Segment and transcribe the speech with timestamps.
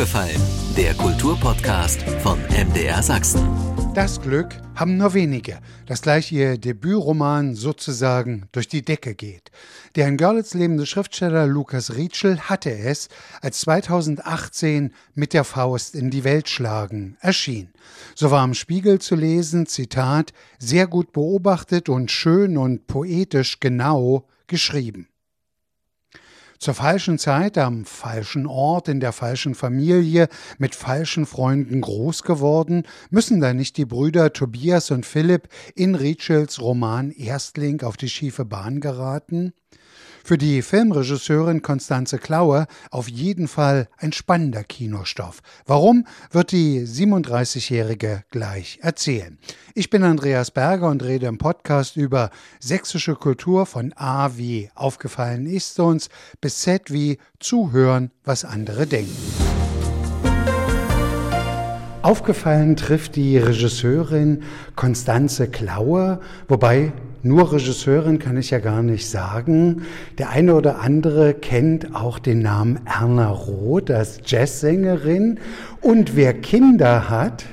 [0.00, 0.40] aufgefallen?
[0.78, 3.46] Der Kulturpodcast von MDR Sachsen.
[3.94, 9.50] Das Glück haben nur wenige, dass gleich ihr Debütroman sozusagen durch die Decke geht.
[9.96, 13.10] Der in Görlitz lebende Schriftsteller Lukas Rietschel hatte es,
[13.42, 17.68] als 2018 mit der Faust in die Welt schlagen erschien.
[18.14, 24.26] So war im Spiegel zu lesen, Zitat, sehr gut beobachtet und schön und poetisch genau
[24.46, 25.10] geschrieben
[26.60, 32.84] zur falschen Zeit, am falschen Ort, in der falschen Familie, mit falschen Freunden groß geworden,
[33.08, 38.44] müssen da nicht die Brüder Tobias und Philipp in Rietschels Roman Erstling auf die schiefe
[38.44, 39.54] Bahn geraten?
[40.24, 45.40] Für die Filmregisseurin Konstanze Klauer auf jeden Fall ein spannender Kinostoff.
[45.66, 49.38] Warum, wird die 37-Jährige gleich erzählen.
[49.74, 55.46] Ich bin Andreas Berger und rede im Podcast über sächsische Kultur von A wie aufgefallen
[55.46, 56.08] ist uns
[56.40, 59.16] bis Z wie zuhören, was andere denken.
[62.02, 64.42] Aufgefallen trifft die Regisseurin
[64.74, 69.82] Konstanze Klauer, wobei nur Regisseurin kann ich ja gar nicht sagen.
[70.18, 75.38] Der eine oder andere kennt auch den Namen Erna Roth als Jazzsängerin.
[75.82, 77.44] Und wer Kinder hat,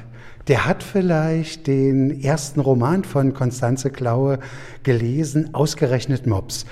[0.47, 4.39] der hat vielleicht den ersten Roman von Konstanze Klaue
[4.83, 6.65] gelesen, ausgerechnet Mops.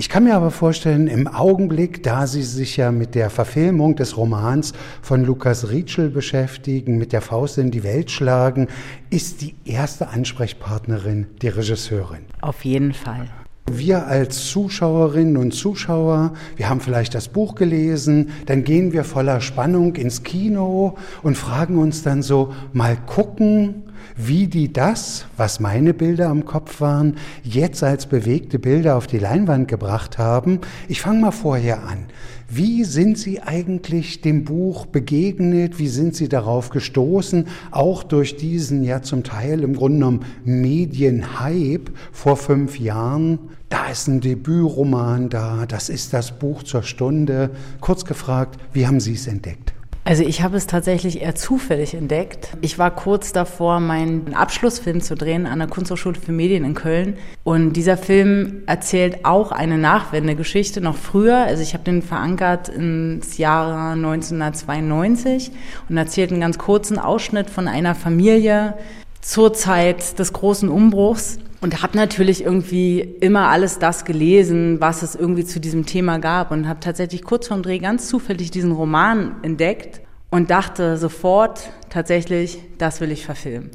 [0.00, 4.16] Ich kann mir aber vorstellen, im Augenblick, da Sie sich ja mit der Verfilmung des
[4.16, 8.68] Romans von Lukas Rietschel beschäftigen, mit der Faust in die Welt schlagen,
[9.10, 12.20] ist die erste Ansprechpartnerin die Regisseurin.
[12.42, 13.26] Auf jeden Fall.
[13.68, 19.40] Wir als Zuschauerinnen und Zuschauer, wir haben vielleicht das Buch gelesen, dann gehen wir voller
[19.40, 23.82] Spannung ins Kino und fragen uns dann so, mal gucken,
[24.18, 29.18] wie die das, was meine Bilder am Kopf waren, jetzt als bewegte Bilder auf die
[29.18, 30.60] Leinwand gebracht haben.
[30.88, 32.06] Ich fange mal vorher an.
[32.50, 35.78] Wie sind Sie eigentlich dem Buch begegnet?
[35.78, 37.46] Wie sind Sie darauf gestoßen?
[37.70, 43.38] Auch durch diesen ja zum Teil im Grunde genommen Medienhype vor fünf Jahren.
[43.68, 47.50] Da ist ein Debütroman da, das ist das Buch zur Stunde.
[47.80, 49.74] Kurz gefragt, wie haben Sie es entdeckt?
[50.08, 52.56] Also ich habe es tatsächlich eher zufällig entdeckt.
[52.62, 57.18] Ich war kurz davor, meinen Abschlussfilm zu drehen an der Kunsthochschule für Medien in Köln.
[57.44, 61.36] Und dieser Film erzählt auch eine Nachwendegeschichte noch früher.
[61.36, 65.50] Also ich habe den verankert ins Jahr 1992
[65.90, 68.78] und erzählt einen ganz kurzen Ausschnitt von einer Familie
[69.20, 75.14] zur Zeit des großen Umbruchs und habe natürlich irgendwie immer alles das gelesen, was es
[75.14, 79.36] irgendwie zu diesem Thema gab und habe tatsächlich kurz vorm Dreh ganz zufällig diesen Roman
[79.42, 83.70] entdeckt und dachte sofort tatsächlich, das will ich verfilmen.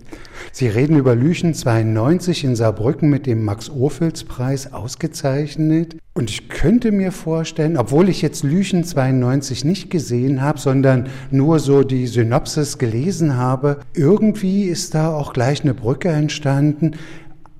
[0.51, 5.97] Sie reden über Lüchen 92 in Saarbrücken mit dem Max-Ophüls-Preis ausgezeichnet.
[6.13, 11.57] Und ich könnte mir vorstellen, obwohl ich jetzt Lüchen 92 nicht gesehen habe, sondern nur
[11.57, 16.97] so die Synopsis gelesen habe, irgendwie ist da auch gleich eine Brücke entstanden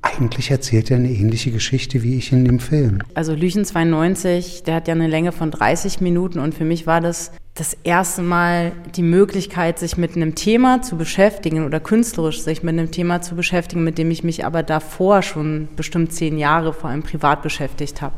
[0.03, 2.99] eigentlich erzählt er eine ähnliche Geschichte wie ich in dem Film.
[3.15, 7.01] Also Lüchen 92, der hat ja eine Länge von 30 Minuten und für mich war
[7.01, 12.63] das das erste Mal die Möglichkeit, sich mit einem Thema zu beschäftigen oder künstlerisch sich
[12.63, 16.73] mit einem Thema zu beschäftigen, mit dem ich mich aber davor schon bestimmt zehn Jahre
[16.73, 18.15] vor allem privat beschäftigt habe.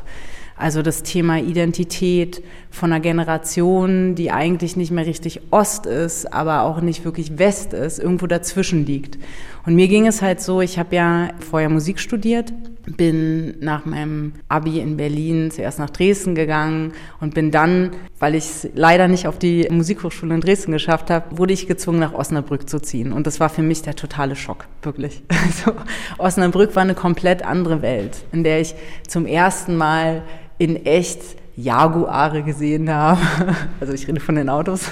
[0.58, 2.42] Also das Thema Identität
[2.72, 7.74] von einer Generation, die eigentlich nicht mehr richtig Ost ist, aber auch nicht wirklich West
[7.74, 9.18] ist, irgendwo dazwischen liegt.
[9.66, 12.54] Und mir ging es halt so, ich habe ja vorher Musik studiert,
[12.98, 18.46] bin nach meinem Abi in Berlin zuerst nach Dresden gegangen und bin dann, weil ich
[18.46, 22.70] es leider nicht auf die Musikhochschule in Dresden geschafft habe, wurde ich gezwungen, nach Osnabrück
[22.70, 23.12] zu ziehen.
[23.12, 25.24] Und das war für mich der totale Schock, wirklich.
[25.46, 25.74] Also
[26.18, 28.76] Osnabrück war eine komplett andere Welt, in der ich
[29.08, 30.24] zum ersten Mal
[30.58, 31.22] in echt
[31.56, 33.22] Jaguare gesehen habe.
[33.80, 34.92] Also ich rede von den Autos.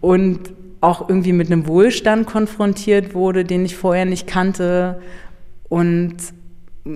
[0.00, 0.40] Und
[0.84, 5.00] auch irgendwie mit einem Wohlstand konfrontiert wurde, den ich vorher nicht kannte.
[5.68, 6.16] Und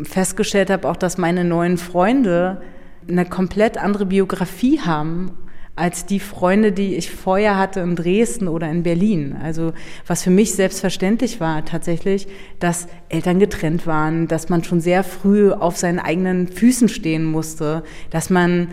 [0.05, 2.61] festgestellt habe auch, dass meine neuen Freunde
[3.09, 5.33] eine komplett andere Biografie haben
[5.75, 9.37] als die Freunde, die ich vorher hatte in Dresden oder in Berlin.
[9.41, 9.73] Also
[10.07, 12.27] was für mich selbstverständlich war tatsächlich,
[12.59, 17.85] dass Eltern getrennt waren, dass man schon sehr früh auf seinen eigenen Füßen stehen musste,
[18.11, 18.69] dass man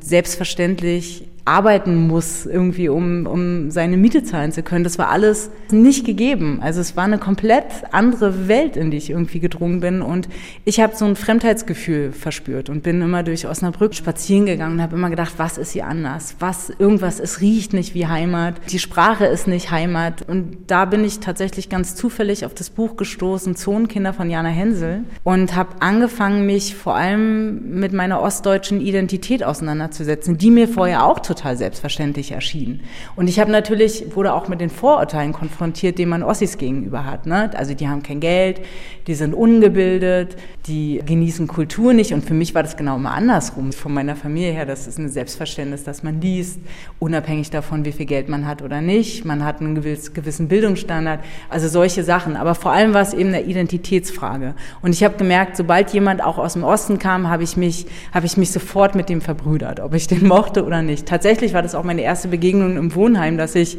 [0.00, 4.84] selbstverständlich arbeiten muss, irgendwie, um, um seine Miete zahlen zu können.
[4.84, 6.60] Das war alles nicht gegeben.
[6.62, 10.00] Also es war eine komplett andere Welt, in die ich irgendwie gedrungen bin.
[10.00, 10.28] Und
[10.64, 14.94] ich habe so ein Fremdheitsgefühl verspürt und bin immer durch Osnabrück spazieren gegangen und habe
[14.94, 16.36] immer gedacht, was ist hier anders?
[16.38, 18.54] Was, irgendwas, es riecht nicht wie Heimat.
[18.70, 20.22] Die Sprache ist nicht Heimat.
[20.28, 25.02] Und da bin ich tatsächlich ganz zufällig auf das Buch gestoßen, Zonenkinder von Jana Hensel
[25.24, 31.18] und habe angefangen, mich vor allem mit meiner ostdeutschen Identität auseinanderzusetzen, die mir vorher auch
[31.18, 32.80] total total selbstverständlich erschien.
[33.16, 37.26] Und ich habe natürlich, wurde auch mit den Vorurteilen konfrontiert, denen man Ossis gegenüber hat.
[37.26, 37.50] Ne?
[37.56, 38.60] Also die haben kein Geld,
[39.06, 42.12] die sind ungebildet, die genießen Kultur nicht.
[42.12, 43.72] Und für mich war das genau immer andersrum.
[43.72, 46.60] Von meiner Familie her, das ist ein Selbstverständnis, dass man liest,
[46.98, 49.24] unabhängig davon, wie viel Geld man hat oder nicht.
[49.24, 51.20] Man hat einen gewissen Bildungsstandard.
[51.48, 52.36] Also solche Sachen.
[52.36, 54.54] Aber vor allem war es eben eine Identitätsfrage.
[54.82, 58.26] Und ich habe gemerkt, sobald jemand auch aus dem Osten kam, habe ich mich, habe
[58.26, 61.06] ich mich sofort mit dem verbrüdert, ob ich den mochte oder nicht.
[61.20, 63.76] Tatsächlich war das auch meine erste Begegnung im Wohnheim, dass ich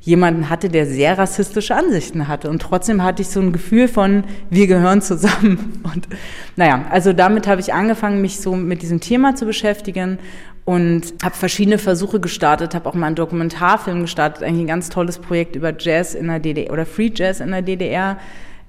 [0.00, 2.48] jemanden hatte, der sehr rassistische Ansichten hatte.
[2.48, 5.82] Und trotzdem hatte ich so ein Gefühl von, wir gehören zusammen.
[5.92, 6.06] Und
[6.54, 10.20] naja, also damit habe ich angefangen, mich so mit diesem Thema zu beschäftigen
[10.64, 15.18] und habe verschiedene Versuche gestartet, habe auch mal einen Dokumentarfilm gestartet, eigentlich ein ganz tolles
[15.18, 18.18] Projekt über Jazz in der DDR oder Free Jazz in der DDR,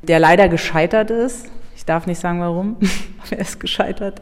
[0.01, 1.45] der leider gescheitert ist.
[1.75, 2.77] Ich darf nicht sagen, warum,
[3.29, 4.19] er ist gescheitert.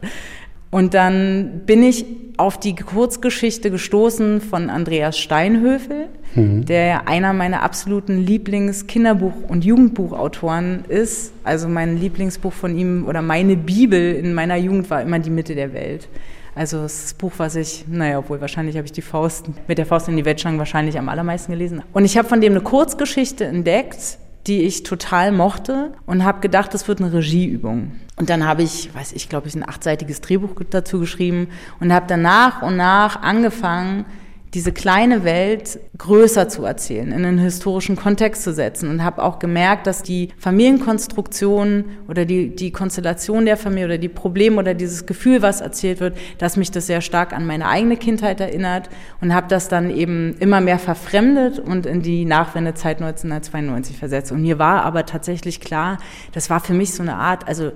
[0.74, 2.04] Und dann bin ich
[2.36, 6.64] auf die Kurzgeschichte gestoßen von Andreas Steinhöfel, mhm.
[6.64, 11.32] der einer meiner absoluten Lieblings-Kinderbuch- und Jugendbuchautoren ist.
[11.44, 15.54] Also mein Lieblingsbuch von ihm oder meine Bibel in meiner Jugend war immer Die Mitte
[15.54, 16.08] der Welt.
[16.56, 20.08] Also das Buch, was ich, naja, obwohl wahrscheinlich habe ich die Faust, mit der Faust
[20.08, 21.84] in die Welt wahrscheinlich am allermeisten gelesen.
[21.92, 26.74] Und ich habe von dem eine Kurzgeschichte entdeckt, die ich total mochte und habe gedacht,
[26.74, 27.92] das wird eine Regieübung.
[28.16, 31.48] Und dann habe ich, weiß ich, glaube ich, ein achtseitiges Drehbuch dazu geschrieben
[31.80, 34.04] und habe dann nach und nach angefangen,
[34.54, 39.40] diese kleine Welt größer zu erzählen, in einen historischen Kontext zu setzen und habe auch
[39.40, 45.06] gemerkt, dass die Familienkonstruktion oder die, die Konstellation der Familie oder die Probleme oder dieses
[45.06, 48.90] Gefühl, was erzählt wird, dass mich das sehr stark an meine eigene Kindheit erinnert
[49.20, 54.30] und habe das dann eben immer mehr verfremdet und in die Nachwendezeit 1992 versetzt.
[54.30, 55.98] Und mir war aber tatsächlich klar,
[56.32, 57.72] das war für mich so eine Art, also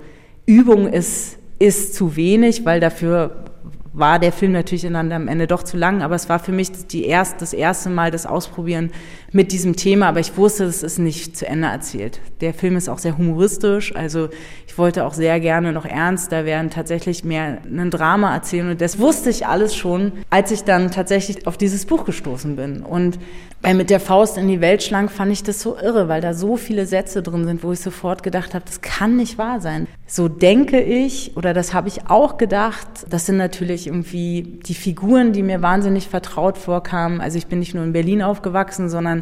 [0.47, 3.45] Übung ist, ist zu wenig, weil dafür
[3.93, 6.71] war der Film natürlich dann am Ende doch zu lang, aber es war für mich
[6.89, 8.91] die erst, das erste Mal das Ausprobieren
[9.33, 12.21] mit diesem Thema, aber ich wusste, es ist nicht zu Ende erzählt.
[12.41, 14.29] Der Film ist auch sehr humoristisch, also
[14.67, 18.99] ich wollte auch sehr gerne noch ernster werden, tatsächlich mehr ein Drama erzählen und das
[18.99, 22.83] wusste ich alles schon, als ich dann tatsächlich auf dieses Buch gestoßen bin.
[22.83, 23.19] Und
[23.61, 26.33] bei Mit der Faust in die Welt schlang fand ich das so irre, weil da
[26.33, 29.89] so viele Sätze drin sind, wo ich sofort gedacht habe, das kann nicht wahr sein.
[30.07, 35.33] So denke ich, oder das habe ich auch gedacht, das sind natürlich irgendwie die Figuren,
[35.33, 37.21] die mir wahnsinnig vertraut vorkamen.
[37.21, 39.18] Also ich bin nicht nur in Berlin aufgewachsen, sondern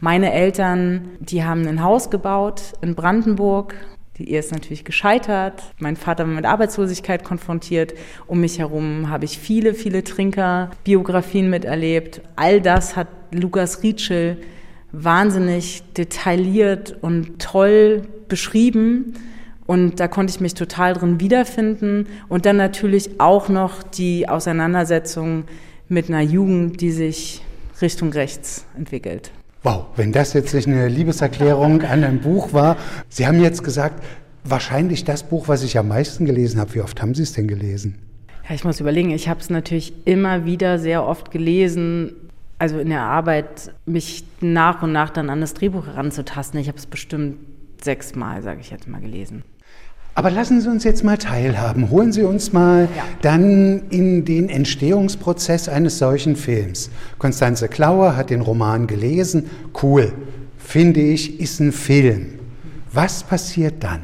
[0.00, 3.74] meine Eltern, die haben ein Haus gebaut in Brandenburg
[4.18, 5.62] die Ehe ist natürlich gescheitert.
[5.78, 7.94] Mein Vater war mit Arbeitslosigkeit konfrontiert.
[8.26, 12.20] Um mich herum habe ich viele, viele Trinker-Biografien miterlebt.
[12.34, 14.38] All das hat Lukas Rietschel
[14.90, 19.14] wahnsinnig detailliert und toll beschrieben.
[19.66, 22.08] Und da konnte ich mich total drin wiederfinden.
[22.28, 25.44] Und dann natürlich auch noch die Auseinandersetzung
[25.88, 27.42] mit einer Jugend, die sich
[27.80, 29.30] Richtung rechts entwickelt.
[29.68, 32.78] Wow, wenn das jetzt nicht eine Liebeserklärung an ein Buch war.
[33.10, 34.02] Sie haben jetzt gesagt,
[34.42, 36.72] wahrscheinlich das Buch, was ich am meisten gelesen habe.
[36.72, 37.98] Wie oft haben Sie es denn gelesen?
[38.48, 39.10] Ja, ich muss überlegen.
[39.10, 42.14] Ich habe es natürlich immer wieder sehr oft gelesen.
[42.56, 46.58] Also in der Arbeit, mich nach und nach dann an das Drehbuch heranzutasten.
[46.58, 47.36] Ich habe es bestimmt
[47.82, 49.42] sechsmal, sage ich jetzt mal, gelesen.
[50.18, 51.90] Aber lassen Sie uns jetzt mal teilhaben.
[51.90, 53.04] Holen Sie uns mal ja.
[53.22, 56.90] dann in den Entstehungsprozess eines solchen Films.
[57.18, 59.48] Konstanze Klauer hat den Roman gelesen.
[59.80, 60.12] Cool,
[60.58, 62.40] finde ich, ist ein Film.
[62.92, 64.00] Was passiert dann?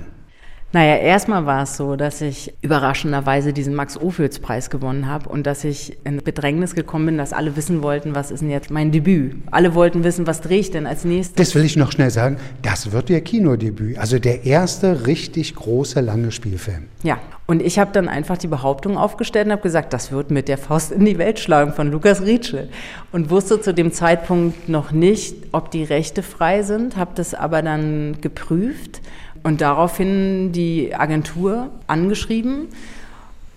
[0.75, 5.97] Naja, erstmal war es so, dass ich überraschenderweise diesen Max-Ophüls-Preis gewonnen habe und dass ich
[6.03, 9.37] in Bedrängnis gekommen bin, dass alle wissen wollten, was ist denn jetzt mein Debüt.
[9.53, 11.37] Alle wollten wissen, was drehe ich denn als nächstes.
[11.37, 12.39] Das will ich noch schnell sagen.
[12.63, 13.99] Das wird Ihr Kinodebüt.
[13.99, 16.89] Also der erste richtig große, lange Spielfilm.
[17.05, 20.49] Ja, und ich habe dann einfach die Behauptung aufgestellt und habe gesagt, das wird mit
[20.49, 22.69] der Faust in die Welt schlagen von Lukas Rietschel.
[23.13, 27.63] Und wusste zu dem Zeitpunkt noch nicht, ob die Rechte frei sind, habe das aber
[27.63, 29.03] dann geprüft
[29.45, 32.69] und daraufhin die Agentur angeschrieben.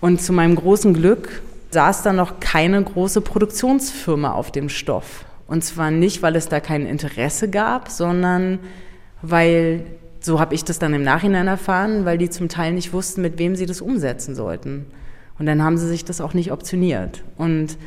[0.00, 5.24] Und zu meinem großen Glück saß da noch keine große Produktionsfirma auf dem Stoff.
[5.48, 8.60] Und zwar nicht, weil es da kein Interesse gab, sondern
[9.22, 9.84] weil,
[10.20, 13.38] so habe ich das dann im Nachhinein erfahren, weil die zum Teil nicht wussten, mit
[13.38, 14.86] wem sie das umsetzen sollten.
[15.38, 17.24] Und dann haben sie sich das auch nicht optioniert.
[17.36, 17.78] Und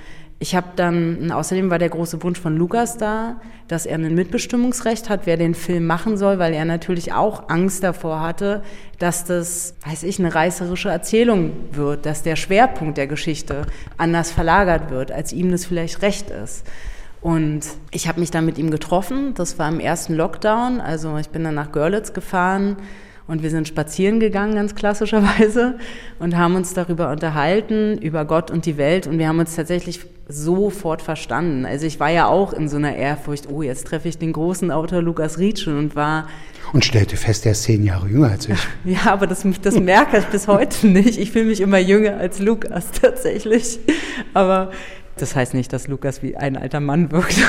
[0.42, 5.08] ich habe dann, außerdem war der große Wunsch von Lukas da, dass er ein Mitbestimmungsrecht
[5.08, 8.64] hat, wer den Film machen soll, weil er natürlich auch Angst davor hatte,
[8.98, 13.68] dass das, weiß ich, eine reißerische Erzählung wird, dass der Schwerpunkt der Geschichte
[14.00, 16.66] anders verlagert wird, als ihm das vielleicht recht ist.
[17.22, 21.30] Und ich habe mich dann mit ihm getroffen, das war im ersten Lockdown, also ich
[21.30, 22.78] bin dann nach Görlitz gefahren
[23.28, 25.76] und wir sind spazieren gegangen, ganz klassischerweise,
[26.20, 29.08] und haben uns darüber unterhalten, über Gott und die Welt.
[29.08, 31.66] Und wir haben uns tatsächlich sofort verstanden.
[31.66, 34.72] Also ich war ja auch in so einer Ehrfurcht, oh, jetzt treffe ich den großen
[34.72, 36.28] Autor Lukas Rietschel und war...
[36.74, 38.60] Und stellte fest, er ist zehn Jahre jünger als ich.
[38.86, 41.18] Ja, aber das, das merke ich bis heute nicht.
[41.18, 43.80] Ich fühle mich immer jünger als Lukas tatsächlich.
[44.34, 44.72] Aber
[45.18, 47.36] das heißt nicht, dass Lukas wie ein alter Mann wirkt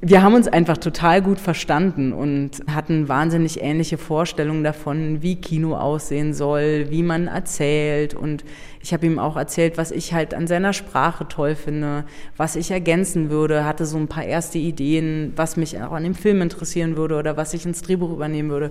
[0.00, 5.74] wir haben uns einfach total gut verstanden und hatten wahnsinnig ähnliche Vorstellungen davon, wie Kino
[5.74, 8.14] aussehen soll, wie man erzählt.
[8.14, 8.44] Und
[8.80, 12.04] ich habe ihm auch erzählt, was ich halt an seiner Sprache toll finde,
[12.36, 16.14] was ich ergänzen würde, hatte so ein paar erste Ideen, was mich auch an dem
[16.14, 18.70] Film interessieren würde oder was ich ins Drehbuch übernehmen würde.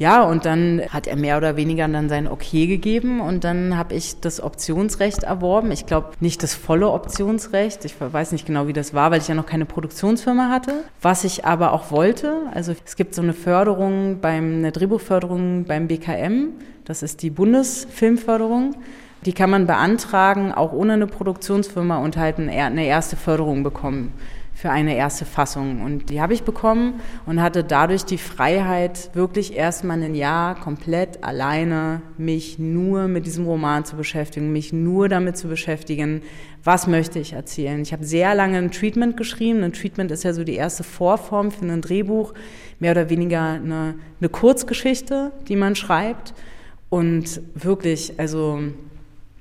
[0.00, 3.92] Ja, und dann hat er mehr oder weniger dann sein Okay gegeben und dann habe
[3.94, 5.70] ich das Optionsrecht erworben.
[5.72, 7.84] Ich glaube nicht das volle Optionsrecht.
[7.84, 10.84] Ich weiß nicht genau, wie das war, weil ich ja noch keine Produktionsfirma hatte.
[11.02, 15.86] Was ich aber auch wollte, also es gibt so eine Förderung beim eine Drehbuchförderung beim
[15.86, 16.54] BKM.
[16.86, 18.76] Das ist die Bundesfilmförderung.
[19.26, 24.14] Die kann man beantragen, auch ohne eine Produktionsfirma und halt eine erste Förderung bekommen
[24.60, 25.80] für eine erste Fassung.
[25.80, 31.24] Und die habe ich bekommen und hatte dadurch die Freiheit, wirklich erstmal ein Jahr komplett
[31.24, 36.20] alleine mich nur mit diesem Roman zu beschäftigen, mich nur damit zu beschäftigen,
[36.62, 37.80] was möchte ich erzählen.
[37.80, 39.62] Ich habe sehr lange ein Treatment geschrieben.
[39.62, 42.34] Ein Treatment ist ja so die erste Vorform für ein Drehbuch,
[42.80, 46.34] mehr oder weniger eine, eine Kurzgeschichte, die man schreibt.
[46.90, 48.60] Und wirklich, also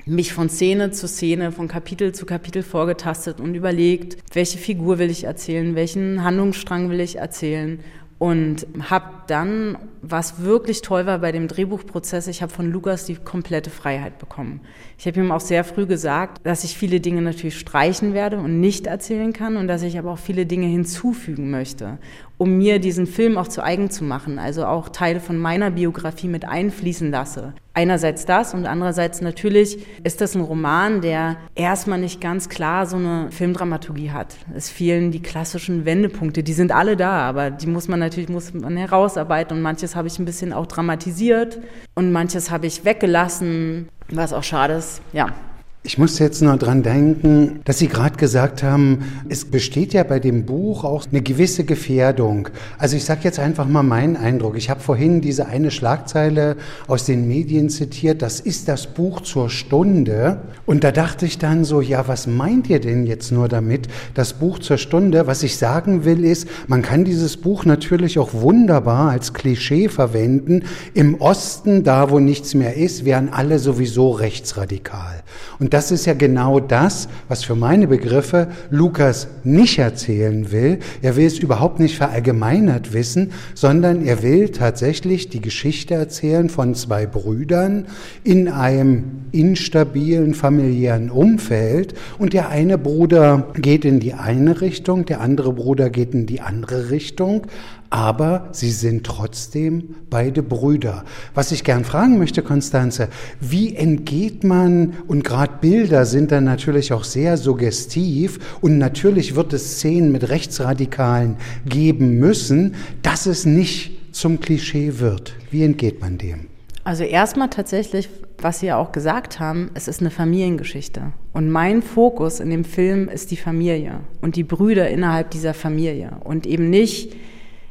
[0.10, 5.10] mich von Szene zu Szene, von Kapitel zu Kapitel vorgetastet und überlegt, welche Figur will
[5.10, 7.80] ich erzählen, welchen Handlungsstrang will ich erzählen
[8.20, 13.16] und habe dann, was wirklich toll war bei dem Drehbuchprozess, ich habe von Lukas die
[13.16, 14.60] komplette Freiheit bekommen.
[14.98, 18.60] Ich habe ihm auch sehr früh gesagt, dass ich viele Dinge natürlich streichen werde und
[18.60, 21.98] nicht erzählen kann und dass ich aber auch viele Dinge hinzufügen möchte,
[22.40, 26.30] um mir diesen Film auch zu eigen zu machen, also auch Teile von meiner Biografie
[26.30, 27.54] mit einfließen lasse.
[27.74, 32.96] Einerseits das und andererseits natürlich ist das ein Roman, der erstmal nicht ganz klar so
[32.96, 34.38] eine Filmdramaturgie hat.
[34.56, 38.54] Es fehlen die klassischen Wendepunkte, die sind alle da, aber die muss man natürlich muss
[38.54, 41.60] man herausarbeiten und manches habe ich ein bisschen auch dramatisiert
[41.94, 45.02] und manches habe ich weggelassen, was auch schade ist.
[45.12, 45.34] Ja,
[45.82, 50.20] ich muss jetzt nur dran denken, dass Sie gerade gesagt haben, es besteht ja bei
[50.20, 52.50] dem Buch auch eine gewisse Gefährdung.
[52.78, 54.58] Also ich sage jetzt einfach mal meinen Eindruck.
[54.58, 56.58] Ich habe vorhin diese eine Schlagzeile
[56.88, 60.42] aus den Medien zitiert, das ist das Buch zur Stunde.
[60.66, 64.34] Und da dachte ich dann so, ja, was meint ihr denn jetzt nur damit, das
[64.34, 65.28] Buch zur Stunde?
[65.28, 70.66] Was ich sagen will ist, man kann dieses Buch natürlich auch wunderbar als Klischee verwenden.
[70.94, 75.24] Im Osten, da wo nichts mehr ist, wären alle sowieso rechtsradikal.
[75.60, 80.80] Und das ist ja genau das, was für meine Begriffe Lukas nicht erzählen will.
[81.02, 86.76] Er will es überhaupt nicht verallgemeinert wissen, sondern er will tatsächlich die Geschichte erzählen von
[86.76, 87.88] zwei Brüdern
[88.24, 91.94] in einem instabilen familiären Umfeld.
[92.18, 96.42] Und der eine Bruder geht in die eine Richtung, der andere Bruder geht in die
[96.42, 97.48] andere Richtung
[97.90, 101.06] aber sie sind trotzdem beide Brüder.
[101.34, 106.94] Was ich gern fragen möchte, Konstanze, wie entgeht man, und gerade Bilder sind dann natürlich
[106.94, 114.14] auch sehr suggestiv, und natürlich wird es Szenen mit Rechtsradikalen geben müssen, dass es nicht
[114.14, 115.34] zum Klischee wird.
[115.52, 116.48] Wie entgeht man dem?
[116.84, 121.14] Also erstmal tatsächlich, was Sie ja auch gesagt haben, es ist eine Familiengeschichte.
[121.34, 126.14] Und mein Fokus in dem Film ist die Familie und die Brüder innerhalb dieser Familie
[126.24, 127.16] und eben nicht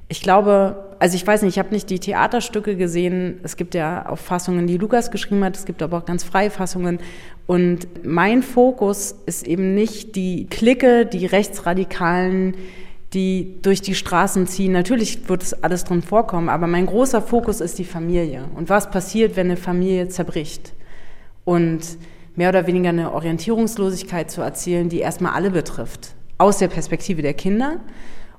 [0.08, 3.40] ich glaube, also ich weiß nicht, ich habe nicht die Theaterstücke gesehen.
[3.42, 5.56] Es gibt ja auch Fassungen, die Lukas geschrieben hat.
[5.56, 6.98] Es gibt aber auch ganz freie Fassungen.
[7.46, 12.56] Und mein Fokus ist eben nicht die Clique, die Rechtsradikalen,
[13.14, 14.72] die durch die Straßen ziehen.
[14.72, 18.44] Natürlich wird es alles drin vorkommen, aber mein großer Fokus ist die Familie.
[18.54, 20.72] Und was passiert, wenn eine Familie zerbricht?
[21.44, 21.80] Und
[22.34, 26.14] mehr oder weniger eine Orientierungslosigkeit zu erzielen, die erstmal alle betrifft.
[26.38, 27.80] Aus der Perspektive der Kinder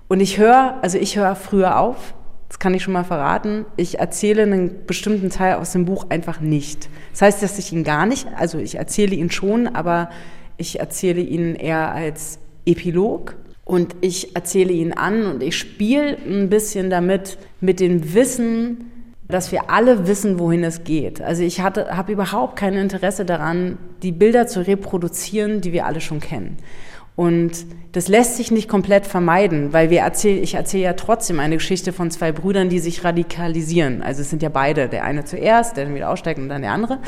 [0.09, 2.13] und ich höre, also ich höre früher auf,
[2.49, 3.65] das kann ich schon mal verraten.
[3.77, 6.89] Ich erzähle einen bestimmten Teil aus dem Buch einfach nicht.
[7.11, 10.09] Das heißt, dass ich ihn gar nicht, also ich erzähle ihn schon, aber
[10.57, 13.35] ich erzähle ihn eher als Epilog
[13.65, 18.91] und ich erzähle ihn an und ich spiele ein bisschen damit, mit dem Wissen,
[19.27, 21.21] dass wir alle wissen, wohin es geht.
[21.21, 26.19] Also ich habe überhaupt kein Interesse daran, die Bilder zu reproduzieren, die wir alle schon
[26.19, 26.57] kennen.
[27.19, 31.57] Und das lässt sich nicht komplett vermeiden, weil wir erzählen, ich erzähle ja trotzdem eine
[31.57, 34.01] Geschichte von zwei Brüdern, die sich radikalisieren.
[34.01, 36.71] Also es sind ja beide, der eine zuerst, der dann wieder aussteigt und dann der
[36.71, 36.99] andere.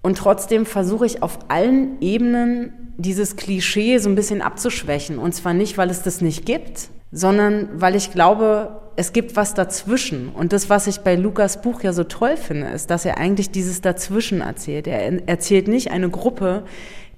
[0.00, 5.18] Und trotzdem versuche ich auf allen Ebenen dieses Klischee so ein bisschen abzuschwächen.
[5.18, 9.52] Und zwar nicht, weil es das nicht gibt, sondern weil ich glaube, es gibt was
[9.52, 10.30] dazwischen.
[10.30, 13.50] Und das, was ich bei Lukas Buch ja so toll finde, ist, dass er eigentlich
[13.50, 14.86] dieses Dazwischen erzählt.
[14.86, 16.62] Er erzählt nicht eine Gruppe,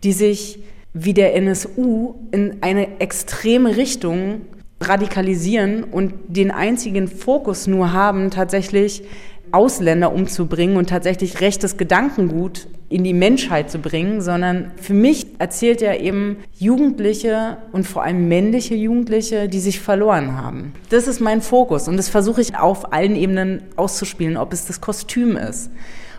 [0.03, 0.59] die sich
[0.93, 4.43] wie der NSU in eine extreme Richtung
[4.81, 9.03] radikalisieren und den einzigen Fokus nur haben, tatsächlich
[9.53, 15.83] Ausländer umzubringen und tatsächlich rechtes Gedankengut in die Menschheit zu bringen, sondern für mich erzählt
[15.83, 20.73] er eben Jugendliche und vor allem männliche Jugendliche, die sich verloren haben.
[20.89, 24.81] Das ist mein Fokus und das versuche ich auf allen Ebenen auszuspielen, ob es das
[24.81, 25.71] Kostüm ist,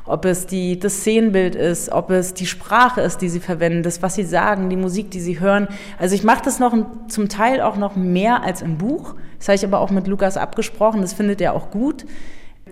[0.05, 4.01] ob es die, das Szenenbild ist, ob es die Sprache ist, die sie verwenden, das,
[4.01, 5.67] was sie sagen, die Musik, die sie hören.
[5.99, 6.73] Also ich mache das noch
[7.07, 9.15] zum Teil auch noch mehr als im Buch.
[9.37, 12.05] Das habe ich aber auch mit Lukas abgesprochen, das findet er auch gut.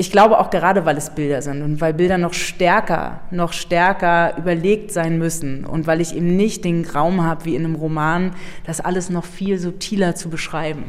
[0.02, 4.38] Ich glaube auch gerade, weil es Bilder sind und weil Bilder noch stärker, noch stärker
[4.38, 8.32] überlegt sein müssen und weil ich eben nicht den Raum habe wie in einem Roman,
[8.66, 10.86] das alles noch viel subtiler zu beschreiben.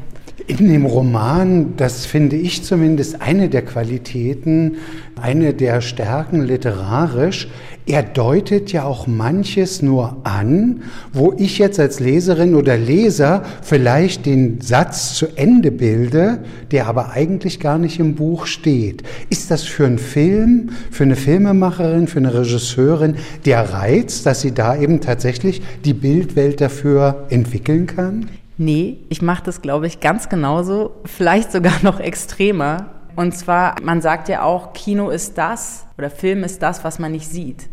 [0.47, 4.77] In dem Roman, das finde ich zumindest eine der Qualitäten,
[5.21, 7.49] eine der Stärken literarisch,
[7.91, 14.27] er deutet ja auch manches nur an, wo ich jetzt als Leserin oder Leser vielleicht
[14.27, 16.39] den Satz zu Ende bilde,
[16.71, 19.03] der aber eigentlich gar nicht im Buch steht.
[19.29, 24.53] Ist das für einen Film, für eine Filmemacherin, für eine Regisseurin der Reiz, dass sie
[24.53, 28.31] da eben tatsächlich die Bildwelt dafür entwickeln kann?
[28.57, 32.87] Nee, ich mache das, glaube ich, ganz genauso, vielleicht sogar noch extremer.
[33.17, 37.11] Und zwar, man sagt ja auch, Kino ist das oder Film ist das, was man
[37.11, 37.69] nicht sieht.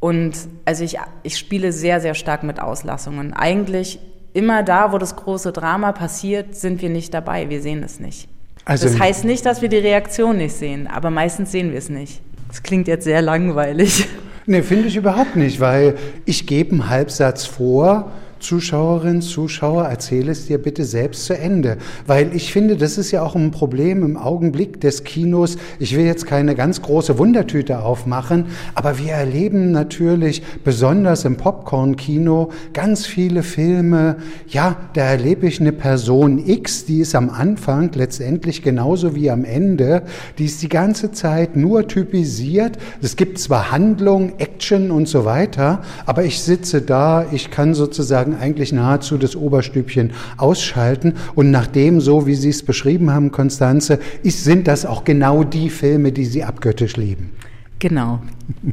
[0.00, 3.32] Und also ich, ich spiele sehr, sehr stark mit Auslassungen.
[3.32, 3.98] Eigentlich
[4.34, 7.48] immer da, wo das große Drama passiert, sind wir nicht dabei.
[7.48, 8.28] Wir sehen es nicht.
[8.66, 11.88] Also das heißt nicht, dass wir die Reaktion nicht sehen, aber meistens sehen wir es
[11.88, 12.20] nicht.
[12.48, 14.08] Das klingt jetzt sehr langweilig.
[14.48, 20.46] Nee, finde ich überhaupt nicht, weil ich gebe einen Halbsatz vor Zuschauerin, Zuschauer, erzähle es
[20.46, 21.78] dir bitte selbst zu Ende.
[22.06, 25.56] Weil ich finde, das ist ja auch ein Problem im Augenblick des Kinos.
[25.78, 32.50] Ich will jetzt keine ganz große Wundertüte aufmachen, aber wir erleben natürlich besonders im Popcorn-Kino
[32.72, 34.16] ganz viele Filme.
[34.48, 39.44] Ja, da erlebe ich eine Person X, die ist am Anfang letztendlich genauso wie am
[39.44, 40.02] Ende.
[40.38, 42.78] Die ist die ganze Zeit nur typisiert.
[43.02, 48.25] Es gibt zwar Handlung, Action und so weiter, aber ich sitze da, ich kann sozusagen
[48.26, 51.14] sozusagen eigentlich nahezu das Oberstübchen ausschalten.
[51.34, 55.70] Und nachdem, so wie Sie es beschrieben haben, Konstanze, ist, sind das auch genau die
[55.70, 57.30] Filme, die Sie abgöttisch lieben.
[57.78, 58.20] Genau.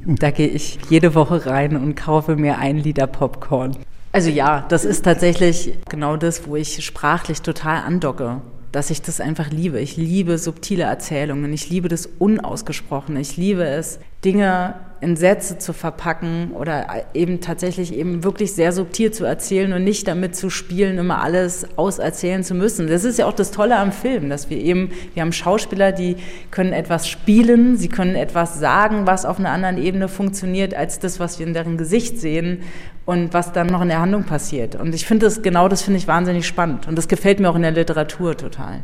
[0.06, 3.76] Da gehe ich jede Woche rein und kaufe mir ein Liter Popcorn.
[4.14, 8.42] Also ja, das ist tatsächlich genau das, wo ich sprachlich total andocke
[8.74, 9.80] dass ich das einfach liebe.
[9.80, 15.74] Ich liebe subtile Erzählungen, ich liebe das Unausgesprochene, ich liebe es, Dinge in Sätze zu
[15.74, 20.98] verpacken oder eben tatsächlich eben wirklich sehr subtil zu erzählen und nicht damit zu spielen,
[20.98, 22.88] immer alles auserzählen zu müssen.
[22.88, 26.16] Das ist ja auch das Tolle am Film, dass wir eben, wir haben Schauspieler, die
[26.52, 31.20] können etwas spielen, sie können etwas sagen, was auf einer anderen Ebene funktioniert, als das,
[31.20, 32.62] was wir in deren Gesicht sehen
[33.06, 34.76] und was dann noch in der Handlung passiert.
[34.76, 36.88] Und ich finde das, genau das finde ich wahnsinnig spannend.
[36.88, 38.84] Und das gefällt mir auch in der Literatur total.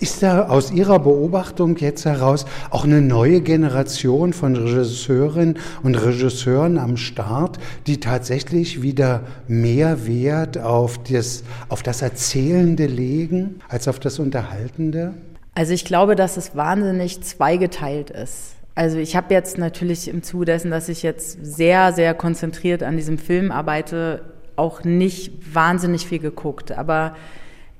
[0.00, 6.78] Ist da aus Ihrer Beobachtung jetzt heraus auch eine neue Generation von Regisseurinnen und Regisseuren
[6.78, 14.00] am Start, die tatsächlich wieder mehr Wert auf das, auf das Erzählende legen als auf
[14.00, 15.14] das Unterhaltende?
[15.54, 18.54] Also ich glaube, dass es wahnsinnig zweigeteilt ist.
[18.74, 22.96] Also ich habe jetzt natürlich im Zuge dessen, dass ich jetzt sehr, sehr konzentriert an
[22.96, 24.22] diesem Film arbeite,
[24.56, 26.72] auch nicht wahnsinnig viel geguckt.
[26.72, 27.16] Aber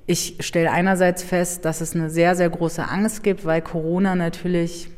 [0.07, 4.89] ich stelle einerseits fest, dass es eine sehr, sehr große Angst gibt, weil Corona natürlich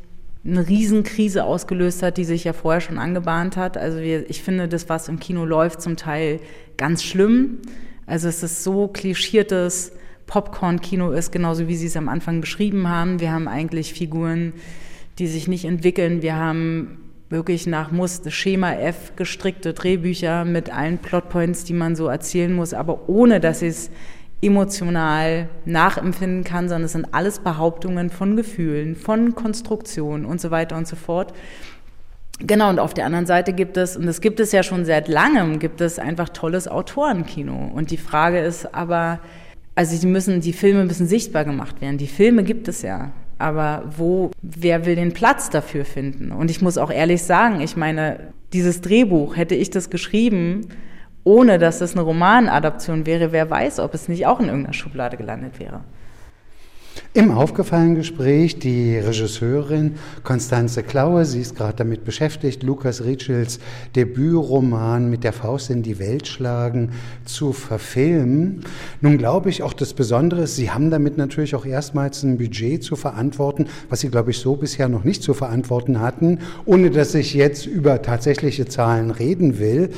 [0.45, 3.77] eine Riesenkrise ausgelöst hat, die sich ja vorher schon angebahnt hat.
[3.77, 6.39] Also wir, ich finde das, was im Kino läuft, zum Teil
[6.75, 7.59] ganz schlimm.
[8.05, 9.93] Also es ist so klischiertes
[10.25, 13.19] Popcorn-Kino ist, genauso wie Sie es am Anfang beschrieben haben.
[13.19, 14.53] Wir haben eigentlich Figuren,
[15.19, 16.21] die sich nicht entwickeln.
[16.21, 16.99] Wir haben
[17.29, 22.73] wirklich nach Muster, Schema F gestrickte Drehbücher mit allen Plotpoints, die man so erzählen muss,
[22.73, 23.89] aber ohne dass es
[24.41, 30.75] emotional nachempfinden kann, sondern es sind alles Behauptungen von Gefühlen, von Konstruktionen und so weiter
[30.75, 31.33] und so fort.
[32.39, 35.07] Genau, und auf der anderen Seite gibt es, und das gibt es ja schon seit
[35.07, 37.71] langem, gibt es einfach tolles Autorenkino.
[37.73, 39.19] Und die Frage ist aber,
[39.75, 41.97] also die müssen, die Filme müssen sichtbar gemacht werden.
[41.97, 43.11] Die Filme gibt es ja.
[43.37, 46.31] Aber wo, wer will den Platz dafür finden?
[46.31, 50.67] Und ich muss auch ehrlich sagen, ich meine, dieses Drehbuch, hätte ich das geschrieben,
[51.23, 55.17] ohne dass es eine Romanadaption wäre, wer weiß, ob es nicht auch in irgendeiner Schublade
[55.17, 55.81] gelandet wäre.
[57.15, 63.59] Im aufgefallenen Gespräch die Regisseurin Konstanze Klaue, sie ist gerade damit beschäftigt, Lukas Ritschels
[63.95, 66.89] Debütroman mit der Faust in die Welt schlagen
[67.23, 68.63] zu verfilmen.
[69.01, 72.83] Nun glaube ich auch das Besondere ist, Sie haben damit natürlich auch erstmals ein Budget
[72.83, 77.13] zu verantworten, was Sie, glaube ich, so bisher noch nicht zu verantworten hatten, ohne dass
[77.13, 79.91] ich jetzt über tatsächliche Zahlen reden will.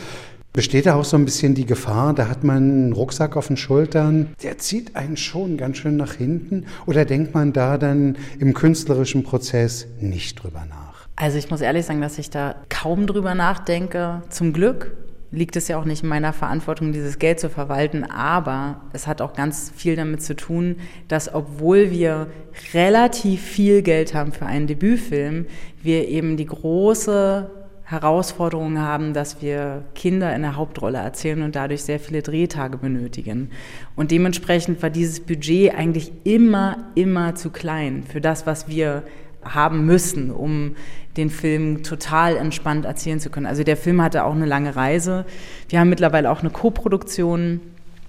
[0.55, 3.57] Besteht da auch so ein bisschen die Gefahr, da hat man einen Rucksack auf den
[3.57, 6.67] Schultern, der zieht einen schon ganz schön nach hinten?
[6.85, 11.09] Oder denkt man da dann im künstlerischen Prozess nicht drüber nach?
[11.17, 14.21] Also ich muss ehrlich sagen, dass ich da kaum drüber nachdenke.
[14.29, 14.95] Zum Glück
[15.29, 19.21] liegt es ja auch nicht in meiner Verantwortung, dieses Geld zu verwalten, aber es hat
[19.21, 20.77] auch ganz viel damit zu tun,
[21.09, 22.27] dass obwohl wir
[22.73, 25.47] relativ viel Geld haben für einen Debütfilm,
[25.83, 31.83] wir eben die große Herausforderungen haben, dass wir Kinder in der Hauptrolle erzählen und dadurch
[31.83, 33.51] sehr viele Drehtage benötigen.
[33.95, 39.03] Und dementsprechend war dieses Budget eigentlich immer, immer zu klein für das, was wir
[39.43, 40.75] haben müssen, um
[41.15, 43.45] den Film total entspannt erzählen zu können.
[43.45, 45.23] Also der Film hatte auch eine lange Reise.
[45.69, 47.61] Wir haben mittlerweile auch eine Co-Produktion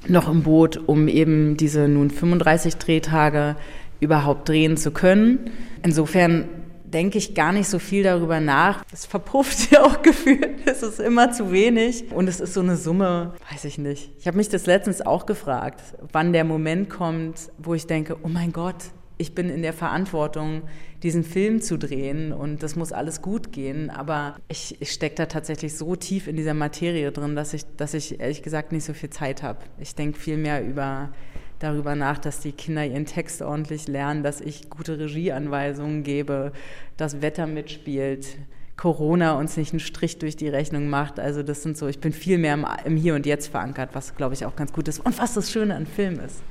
[0.08, 3.56] noch im Boot, um eben diese nun 35 Drehtage
[4.00, 5.50] überhaupt drehen zu können.
[5.82, 6.46] Insofern
[6.92, 8.84] denke ich gar nicht so viel darüber nach.
[8.92, 10.66] Es verpufft ja auch gefühlt.
[10.66, 12.12] Es ist immer zu wenig.
[12.12, 14.10] Und es ist so eine Summe, weiß ich nicht.
[14.18, 18.28] Ich habe mich das letztens auch gefragt, wann der Moment kommt, wo ich denke, oh
[18.28, 18.76] mein Gott,
[19.18, 20.62] ich bin in der Verantwortung,
[21.02, 23.90] diesen Film zu drehen und das muss alles gut gehen.
[23.90, 27.94] Aber ich, ich stecke da tatsächlich so tief in dieser Materie drin, dass ich, dass
[27.94, 29.60] ich ehrlich gesagt nicht so viel Zeit habe.
[29.78, 31.10] Ich denke viel mehr über
[31.58, 36.52] darüber nach, dass die Kinder ihren Text ordentlich lernen, dass ich gute Regieanweisungen gebe,
[36.96, 38.38] das Wetter mitspielt,
[38.76, 41.18] Corona uns nicht einen Strich durch die Rechnung macht.
[41.18, 44.14] Also das sind so, ich bin viel mehr im, im Hier und Jetzt verankert, was
[44.16, 46.42] glaube ich auch ganz gut ist und was das Schöne an Film ist.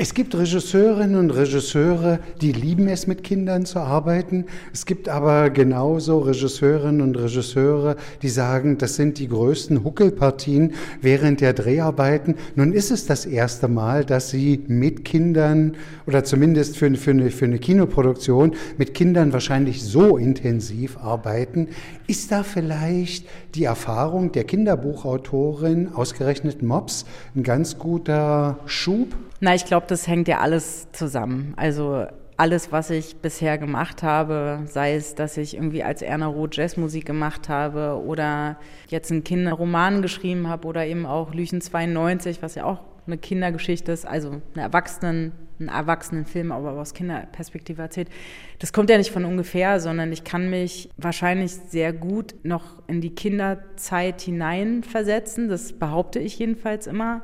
[0.00, 4.44] Es gibt Regisseurinnen und Regisseure, die lieben es, mit Kindern zu arbeiten.
[4.72, 11.40] Es gibt aber genauso Regisseurinnen und Regisseure, die sagen, das sind die größten Huckelpartien während
[11.40, 12.36] der Dreharbeiten.
[12.54, 15.74] Nun ist es das erste Mal, dass sie mit Kindern
[16.06, 21.70] oder zumindest für, für, eine, für eine Kinoproduktion mit Kindern wahrscheinlich so intensiv arbeiten.
[22.06, 29.08] Ist da vielleicht die Erfahrung der Kinderbuchautorin, ausgerechnet Mops, ein ganz guter Schub?
[29.40, 31.54] Na, ich glaube, das hängt ja alles zusammen.
[31.56, 36.56] Also alles, was ich bisher gemacht habe, sei es, dass ich irgendwie als Erna Roth
[36.56, 42.54] Jazzmusik gemacht habe oder jetzt einen Kinderroman geschrieben habe oder eben auch Lüchen 92, was
[42.54, 48.08] ja auch eine Kindergeschichte ist, also eine Erwachsenen, einen Erwachsenenfilm, aber aus Kinderperspektive erzählt.
[48.60, 53.00] Das kommt ja nicht von ungefähr, sondern ich kann mich wahrscheinlich sehr gut noch in
[53.00, 55.48] die Kinderzeit hineinversetzen.
[55.48, 57.22] Das behaupte ich jedenfalls immer.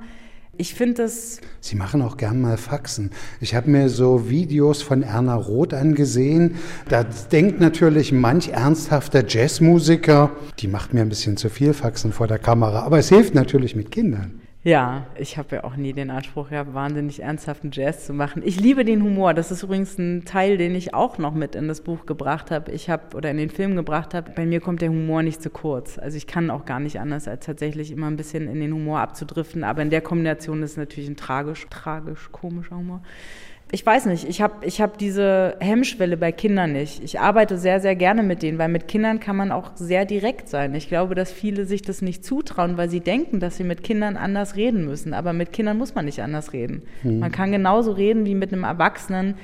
[0.56, 1.40] Ich finde das.
[1.60, 3.10] Sie machen auch gern mal Faxen.
[3.40, 6.56] Ich habe mir so Videos von Erna Roth angesehen.
[6.88, 12.28] Da denkt natürlich manch ernsthafter Jazzmusiker, die macht mir ein bisschen zu viel Faxen vor
[12.28, 12.82] der Kamera.
[12.82, 14.43] Aber es hilft natürlich mit Kindern.
[14.66, 18.40] Ja, ich habe ja auch nie den Anspruch gehabt, wahnsinnig ernsthaften Jazz zu machen.
[18.42, 19.34] Ich liebe den Humor.
[19.34, 22.72] Das ist übrigens ein Teil, den ich auch noch mit in das Buch gebracht habe.
[22.72, 24.30] Ich habe oder in den Film gebracht habe.
[24.30, 25.98] Bei mir kommt der Humor nicht zu kurz.
[25.98, 29.00] Also ich kann auch gar nicht anders, als tatsächlich immer ein bisschen in den Humor
[29.00, 29.64] abzudriften.
[29.64, 33.02] Aber in der Kombination ist es natürlich ein tragisch, tragisch komischer Humor
[33.74, 37.02] ich weiß nicht, ich habe ich hab diese Hemmschwelle bei Kindern nicht.
[37.02, 40.48] Ich arbeite sehr, sehr gerne mit denen, weil mit Kindern kann man auch sehr direkt
[40.48, 40.76] sein.
[40.76, 44.16] Ich glaube, dass viele sich das nicht zutrauen, weil sie denken, dass sie mit Kindern
[44.16, 45.12] anders reden müssen.
[45.12, 46.82] Aber mit Kindern muss man nicht anders reden.
[47.02, 47.18] Hm.
[47.18, 49.34] Man kann genauso reden wie mit einem Erwachsenen.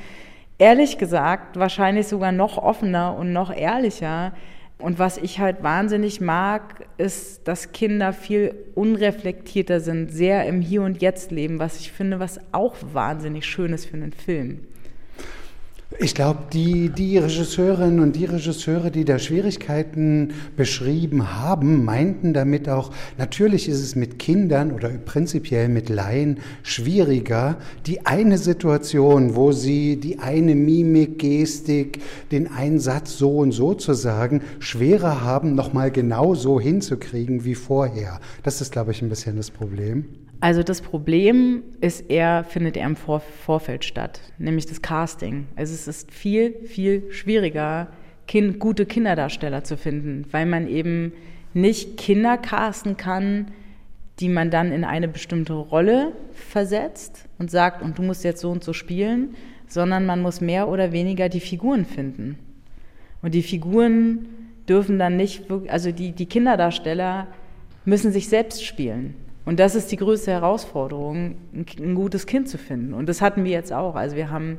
[0.58, 4.32] Ehrlich gesagt, wahrscheinlich sogar noch offener und noch ehrlicher.
[4.80, 10.82] Und was ich halt wahnsinnig mag, ist, dass Kinder viel unreflektierter sind, sehr im Hier
[10.82, 14.66] und Jetzt leben, was ich finde, was auch wahnsinnig schön ist für einen Film.
[16.02, 22.70] Ich glaube, die, die Regisseurinnen und die Regisseure, die da Schwierigkeiten beschrieben haben, meinten damit
[22.70, 29.52] auch, natürlich ist es mit Kindern oder prinzipiell mit Laien schwieriger, die eine Situation, wo
[29.52, 32.00] sie die eine Mimik, Gestik,
[32.32, 37.54] den einen Satz so und so zu sagen, schwerer haben, nochmal genau so hinzukriegen wie
[37.54, 38.20] vorher.
[38.42, 40.06] Das ist, glaube ich, ein bisschen das Problem.
[40.40, 45.46] Also das Problem ist eher, findet eher im Vor Vorfeld statt, nämlich das Casting.
[45.54, 47.88] Also es ist viel, viel schwieriger,
[48.26, 51.12] kind, gute Kinderdarsteller zu finden, weil man eben
[51.52, 53.48] nicht Kinder casten kann,
[54.18, 58.50] die man dann in eine bestimmte Rolle versetzt und sagt, und du musst jetzt so
[58.50, 59.34] und so spielen,
[59.66, 62.38] sondern man muss mehr oder weniger die Figuren finden.
[63.22, 64.28] Und die Figuren
[64.68, 67.26] dürfen dann nicht, also die, die Kinderdarsteller
[67.84, 69.14] müssen sich selbst spielen.
[69.44, 72.94] Und das ist die größte Herausforderung, ein gutes Kind zu finden.
[72.94, 73.94] Und das hatten wir jetzt auch.
[73.94, 74.58] Also wir haben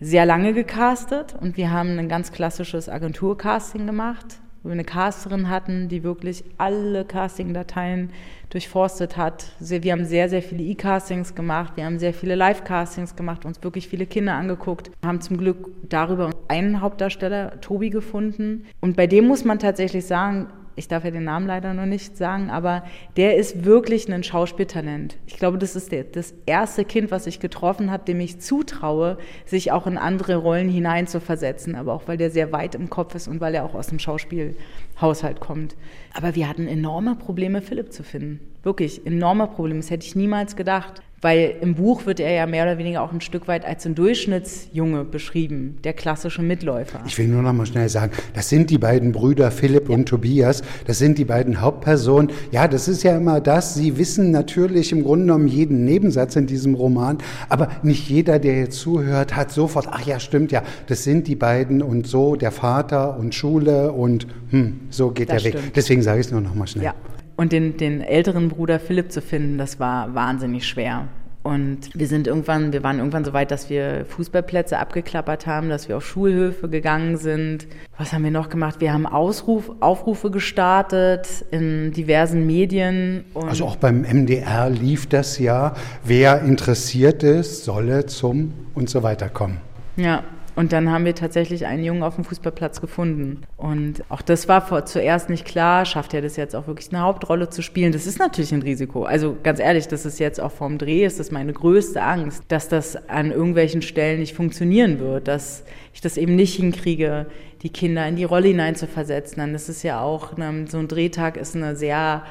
[0.00, 5.50] sehr lange gecastet und wir haben ein ganz klassisches Agenturcasting gemacht, wo wir eine Casterin
[5.50, 8.10] hatten, die wirklich alle Casting-Dateien
[8.48, 9.52] durchforstet hat.
[9.60, 13.88] Wir haben sehr, sehr viele E-Castings gemacht, wir haben sehr viele Live-Castings gemacht, uns wirklich
[13.88, 18.64] viele Kinder angeguckt, haben zum Glück darüber einen Hauptdarsteller, Tobi, gefunden.
[18.80, 20.48] Und bei dem muss man tatsächlich sagen,
[20.80, 22.82] ich darf ja den Namen leider noch nicht sagen, aber
[23.18, 25.18] der ist wirklich ein Schauspieltalent.
[25.26, 29.18] Ich glaube, das ist der, das erste Kind, was ich getroffen habe, dem ich zutraue,
[29.44, 33.28] sich auch in andere Rollen hineinzuversetzen, aber auch weil der sehr weit im Kopf ist
[33.28, 35.76] und weil er auch aus dem Schauspielhaushalt kommt.
[36.14, 38.40] Aber wir hatten enorme Probleme, Philipp zu finden.
[38.62, 39.80] Wirklich enorme Probleme.
[39.80, 41.02] Das hätte ich niemals gedacht.
[41.22, 43.94] Weil im Buch wird er ja mehr oder weniger auch ein Stück weit als ein
[43.94, 47.00] Durchschnittsjunge beschrieben, der klassische Mitläufer.
[47.06, 49.94] Ich will nur noch mal schnell sagen, das sind die beiden Brüder Philipp ja.
[49.94, 52.30] und Tobias, das sind die beiden Hauptpersonen.
[52.52, 56.46] Ja, das ist ja immer das, sie wissen natürlich im Grunde genommen jeden Nebensatz in
[56.46, 57.18] diesem Roman,
[57.50, 61.36] aber nicht jeder, der jetzt zuhört, hat sofort, ach ja, stimmt ja, das sind die
[61.36, 65.66] beiden und so, der Vater und Schule und hm, so geht das der stimmt.
[65.66, 65.74] Weg.
[65.74, 66.84] Deswegen sage ich es nur noch mal schnell.
[66.86, 66.94] Ja.
[67.40, 71.08] Und den, den älteren Bruder Philipp zu finden, das war wahnsinnig schwer.
[71.42, 75.88] Und wir sind irgendwann, wir waren irgendwann so weit, dass wir Fußballplätze abgeklappert haben, dass
[75.88, 77.66] wir auf Schulhöfe gegangen sind.
[77.96, 78.82] Was haben wir noch gemacht?
[78.82, 83.24] Wir haben Ausruf, Aufrufe gestartet in diversen Medien.
[83.34, 85.72] also auch beim MDR lief das ja.
[86.04, 89.62] Wer interessiert ist, solle zum und so weiter kommen.
[89.96, 90.24] Ja,
[90.60, 93.40] und dann haben wir tatsächlich einen Jungen auf dem Fußballplatz gefunden.
[93.56, 97.00] Und auch das war vor, zuerst nicht klar, schafft er das jetzt auch wirklich eine
[97.00, 97.92] Hauptrolle zu spielen.
[97.92, 99.04] Das ist natürlich ein Risiko.
[99.04, 102.68] Also ganz ehrlich, das ist jetzt auch vorm Dreh, ist das meine größte Angst, dass
[102.68, 107.24] das an irgendwelchen Stellen nicht funktionieren wird, dass ich das eben nicht hinkriege,
[107.62, 109.38] die Kinder in die Rolle hineinzuversetzen.
[109.38, 110.32] Dann ist es ja auch,
[110.66, 112.22] so ein Drehtag ist eine sehr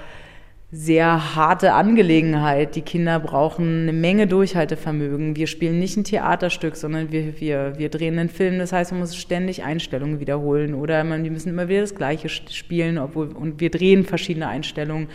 [0.71, 2.75] sehr harte Angelegenheit.
[2.75, 5.35] Die Kinder brauchen eine Menge Durchhaltevermögen.
[5.35, 8.59] Wir spielen nicht ein Theaterstück, sondern wir, wir, wir drehen einen Film.
[8.59, 12.29] Das heißt, man muss ständig Einstellungen wiederholen oder man, wir müssen immer wieder das Gleiche
[12.29, 15.07] spielen, obwohl, und wir drehen verschiedene Einstellungen.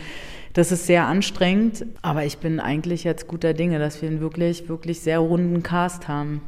[0.51, 4.67] Das ist sehr anstrengend, aber ich bin eigentlich jetzt guter Dinge, dass wir einen wirklich,
[4.69, 6.41] wirklich sehr runden Cast haben.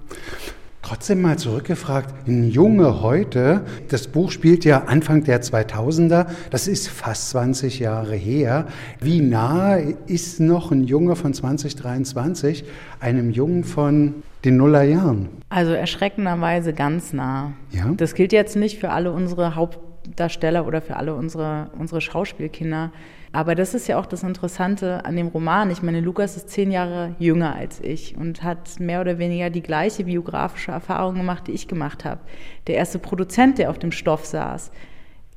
[0.82, 6.88] Trotzdem mal zurückgefragt, ein Junge heute, das Buch spielt ja Anfang der 2000er, das ist
[6.88, 8.68] fast 20 Jahre her.
[9.02, 12.64] Wie nah ist noch ein Junge von 2023
[13.00, 15.28] einem Jungen von den Nullerjahren?
[15.50, 17.52] Also erschreckenderweise ganz nah.
[17.72, 17.92] Ja?
[17.98, 22.92] Das gilt jetzt nicht für alle unsere Hauptdarsteller oder für alle unsere, unsere Schauspielkinder.
[23.32, 25.70] Aber das ist ja auch das Interessante an dem Roman.
[25.70, 29.62] Ich meine, Lukas ist zehn Jahre jünger als ich und hat mehr oder weniger die
[29.62, 32.22] gleiche biografische Erfahrung gemacht, die ich gemacht habe.
[32.68, 34.72] Der erste Produzent, der auf dem Stoff saß,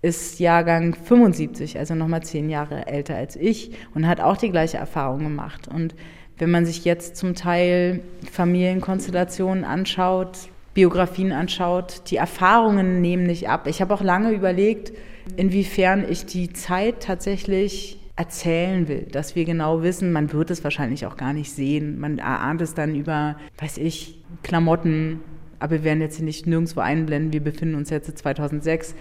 [0.02, 4.78] ist Jahrgang 75, also nochmal zehn Jahre älter als ich und hat auch die gleiche
[4.78, 5.68] Erfahrung gemacht.
[5.68, 5.94] Und
[6.38, 8.00] wenn man sich jetzt zum Teil
[8.30, 13.66] Familienkonstellationen anschaut, Biografien anschaut, die Erfahrungen nehmen nicht ab.
[13.66, 14.92] Ich habe auch lange überlegt,
[15.36, 21.06] inwiefern ich die Zeit tatsächlich erzählen will, dass wir genau wissen, man wird es wahrscheinlich
[21.06, 21.98] auch gar nicht sehen.
[21.98, 25.20] Man erahnt es dann über, weiß ich, Klamotten,
[25.58, 28.94] aber wir werden jetzt hier nicht nirgendwo einblenden, wir befinden uns jetzt 2006.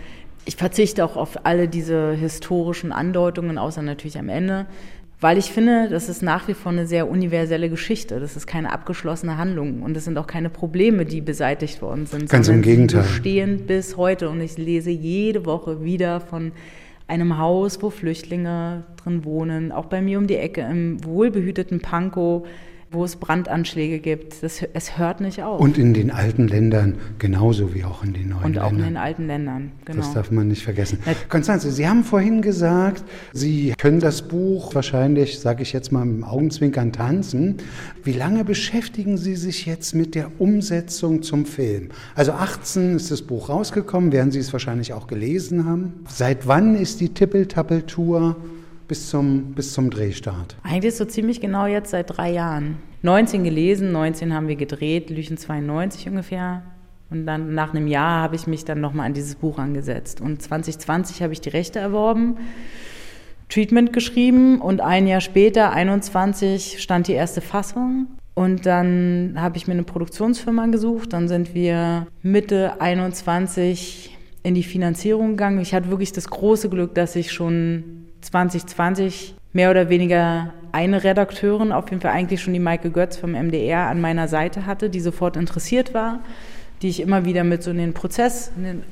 [0.46, 4.68] Ich verzichte auch auf alle diese historischen Andeutungen, außer natürlich am Ende
[5.22, 8.20] weil ich finde, das ist nach wie vor eine sehr universelle Geschichte.
[8.20, 12.30] Das ist keine abgeschlossene Handlung und es sind auch keine Probleme, die beseitigt worden sind.
[12.30, 13.02] Ganz im Gegenteil.
[13.04, 16.54] Die bestehen bis heute und ich lese jede Woche wieder von
[17.08, 22.48] einem Haus, wo Flüchtlinge drin wohnen, auch bei mir um die Ecke im wohlbehüteten Pankow
[22.92, 24.42] wo es Brandanschläge gibt.
[24.42, 25.60] Das, es hört nicht auf.
[25.60, 28.46] Und in den alten Ländern genauso wie auch in den neuen Ländern.
[28.46, 28.88] Und auch Ländern.
[28.88, 30.00] in den alten Ländern, genau.
[30.00, 31.00] Das darf man nicht vergessen.
[31.30, 36.18] Konstanze, Sie haben vorhin gesagt, Sie können das Buch wahrscheinlich, sage ich jetzt mal mit
[36.18, 37.58] dem Augenzwinkern, tanzen.
[38.04, 41.90] Wie lange beschäftigen Sie sich jetzt mit der Umsetzung zum Film?
[42.16, 45.94] Also 18 ist das Buch rausgekommen, werden Sie es wahrscheinlich auch gelesen haben.
[46.08, 48.36] Seit wann ist die Tippeltappel-Tour
[48.90, 50.58] bis zum, bis zum Drehstart?
[50.64, 52.78] Eigentlich so ziemlich genau jetzt seit drei Jahren.
[53.04, 56.64] 19 gelesen, 19 haben wir gedreht, Lüchen 92 ungefähr.
[57.10, 60.20] Und dann nach einem Jahr habe ich mich dann nochmal an dieses Buch angesetzt.
[60.20, 62.38] Und 2020 habe ich die Rechte erworben,
[63.48, 68.08] Treatment geschrieben und ein Jahr später, 21, stand die erste Fassung.
[68.36, 71.14] Und dann habe ich mir eine Produktionsfirma gesucht.
[71.14, 75.60] Dann sind wir Mitte 21 in die Finanzierung gegangen.
[75.60, 81.72] Ich hatte wirklich das große Glück, dass ich schon 2020 mehr oder weniger eine Redakteurin,
[81.72, 85.00] auf jeden Fall eigentlich schon die Maike Götz vom MDR an meiner Seite hatte, die
[85.00, 86.20] sofort interessiert war,
[86.82, 88.52] die ich immer wieder mit so in den Prozess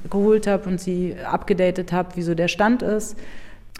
[0.10, 3.18] geholt habe und sie abgedatet habe, wie so der Stand ist.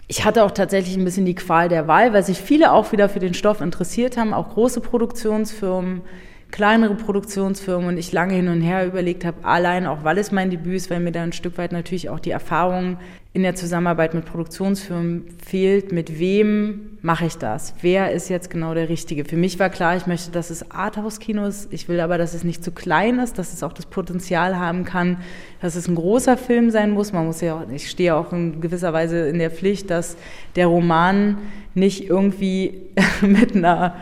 [0.06, 3.08] Ich hatte auch tatsächlich ein bisschen die Qual der Wahl, weil sich viele auch wieder
[3.08, 6.02] für den Stoff interessiert haben, auch große Produktionsfirmen
[6.50, 10.50] kleinere Produktionsfirmen und ich lange hin und her überlegt habe, allein auch weil es mein
[10.50, 12.98] Debüt ist, weil mir da ein Stück weit natürlich auch die Erfahrung
[13.34, 17.74] in der Zusammenarbeit mit Produktionsfirmen fehlt, mit wem mache ich das?
[17.82, 19.24] Wer ist jetzt genau der Richtige?
[19.24, 21.72] Für mich war klar, ich möchte, dass es Arthouse-Kino ist.
[21.72, 24.84] Ich will aber, dass es nicht zu klein ist, dass es auch das Potenzial haben
[24.84, 25.18] kann,
[25.60, 27.12] dass es ein großer Film sein muss.
[27.12, 30.16] Man muss ja auch, ich stehe auch in gewisser Weise in der Pflicht, dass
[30.56, 31.36] der Roman
[31.74, 32.88] nicht irgendwie
[33.20, 33.94] mit einer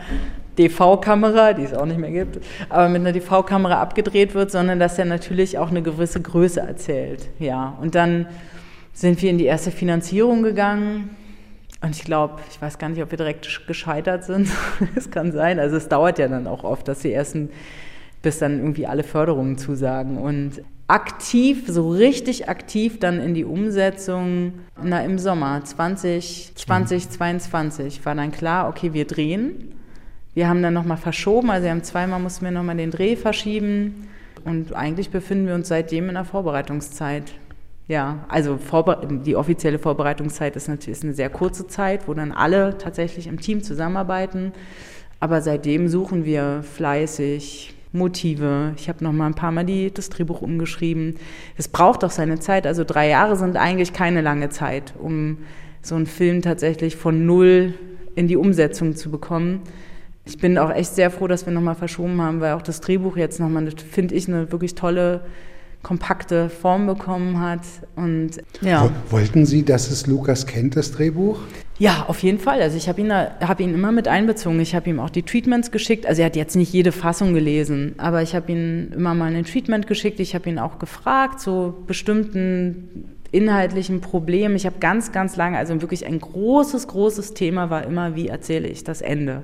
[0.57, 4.97] DV-Kamera, die es auch nicht mehr gibt, aber mit einer DV-Kamera abgedreht wird, sondern dass
[4.97, 7.29] er natürlich auch eine gewisse Größe erzählt.
[7.39, 8.25] Ja, und dann
[8.97, 11.11] sind wir in die erste Finanzierung gegangen.
[11.83, 14.49] Und ich glaube, ich weiß gar nicht, ob wir direkt gescheitert sind.
[14.95, 15.59] Es kann sein.
[15.59, 17.49] Also es dauert ja dann auch oft, dass die ersten,
[18.23, 20.17] bis dann irgendwie alle Förderungen zusagen.
[20.17, 28.15] Und aktiv, so richtig aktiv dann in die Umsetzung, na im Sommer 20, 2022 war
[28.15, 29.75] dann klar, okay, wir drehen.
[30.33, 34.07] Wir haben dann nochmal verschoben, also wir haben zweimal mussten wir nochmal den Dreh verschieben
[34.43, 37.33] und eigentlich befinden wir uns seitdem in der Vorbereitungszeit.
[37.87, 38.59] Ja, also
[39.25, 43.63] die offizielle Vorbereitungszeit ist natürlich eine sehr kurze Zeit, wo dann alle tatsächlich im Team
[43.63, 44.51] zusammenarbeiten.
[45.19, 48.73] Aber seitdem suchen wir fleißig Motive.
[48.77, 51.15] Ich habe noch mal ein paar Mal die, das Drehbuch umgeschrieben.
[51.55, 52.67] Es braucht auch seine Zeit.
[52.67, 55.37] Also drei Jahre sind eigentlich keine lange Zeit, um
[55.81, 57.73] so einen Film tatsächlich von null
[58.15, 59.61] in die Umsetzung zu bekommen
[60.27, 63.17] ich bin auch echt sehr froh, dass wir nochmal verschoben haben, weil auch das Drehbuch
[63.17, 65.21] jetzt nochmal, finde ich, eine wirklich tolle,
[65.83, 67.61] kompakte Form bekommen hat.
[67.95, 68.89] Und ja.
[69.09, 71.39] Wollten Sie, dass es Lukas kennt, das Drehbuch?
[71.79, 72.61] Ja, auf jeden Fall.
[72.61, 74.59] Also ich habe ihn, hab ihn immer mit einbezogen.
[74.59, 76.05] Ich habe ihm auch die Treatments geschickt.
[76.05, 79.45] Also er hat jetzt nicht jede Fassung gelesen, aber ich habe ihm immer mal ein
[79.45, 80.19] Treatment geschickt.
[80.19, 84.55] Ich habe ihn auch gefragt, so bestimmten inhaltlichen Problemen.
[84.55, 88.67] Ich habe ganz, ganz lange, also wirklich ein großes, großes Thema war immer, wie erzähle
[88.67, 89.43] ich das Ende?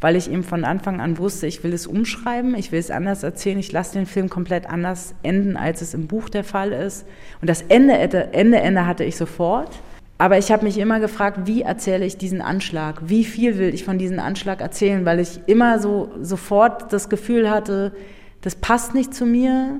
[0.00, 3.22] Weil ich eben von Anfang an wusste, ich will es umschreiben, ich will es anders
[3.22, 7.04] erzählen, ich lasse den Film komplett anders enden, als es im Buch der Fall ist.
[7.40, 9.70] Und das Ende, Ende, Ende hatte ich sofort.
[10.18, 13.02] Aber ich habe mich immer gefragt, wie erzähle ich diesen Anschlag?
[13.06, 15.04] Wie viel will ich von diesem Anschlag erzählen?
[15.04, 17.92] Weil ich immer so sofort das Gefühl hatte,
[18.40, 19.78] das passt nicht zu mir,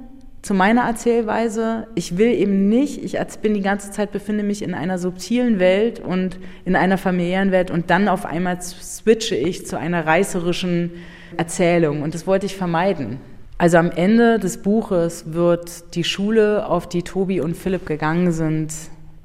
[0.49, 1.89] zu meiner Erzählweise.
[1.95, 6.01] Ich will eben nicht, ich bin die ganze Zeit, befinde mich in einer subtilen Welt
[6.01, 10.93] und in einer familiären Welt und dann auf einmal switche ich zu einer reißerischen
[11.37, 13.19] Erzählung und das wollte ich vermeiden.
[13.59, 18.73] Also am Ende des Buches wird die Schule, auf die Tobi und Philipp gegangen sind,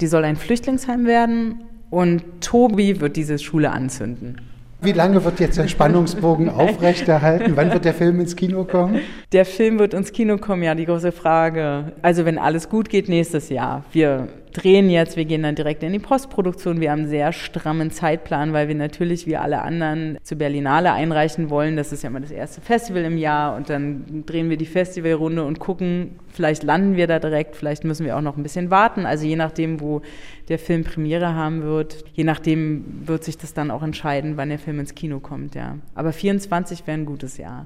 [0.01, 4.41] die soll ein Flüchtlingsheim werden und Tobi wird diese Schule anzünden.
[4.83, 7.55] Wie lange wird jetzt der Spannungsbogen aufrechterhalten?
[7.55, 8.99] Wann wird der Film ins Kino kommen?
[9.31, 11.93] Der Film wird ins Kino kommen, ja, die große Frage.
[12.01, 13.85] Also wenn alles gut geht, nächstes Jahr.
[13.93, 16.79] Wir drehen jetzt, wir gehen dann direkt in die Postproduktion.
[16.79, 21.49] Wir haben einen sehr strammen Zeitplan, weil wir natürlich wie alle anderen zu Berlinale einreichen
[21.49, 21.75] wollen.
[21.75, 25.43] Das ist ja immer das erste Festival im Jahr und dann drehen wir die Festivalrunde
[25.43, 29.05] und gucken, vielleicht landen wir da direkt, vielleicht müssen wir auch noch ein bisschen warten.
[29.05, 30.01] Also je nachdem, wo
[30.49, 34.59] der Film Premiere haben wird, je nachdem wird sich das dann auch entscheiden, wann der
[34.59, 35.77] Film ins Kino kommt, ja.
[35.95, 37.65] Aber 24 wäre ein gutes Jahr.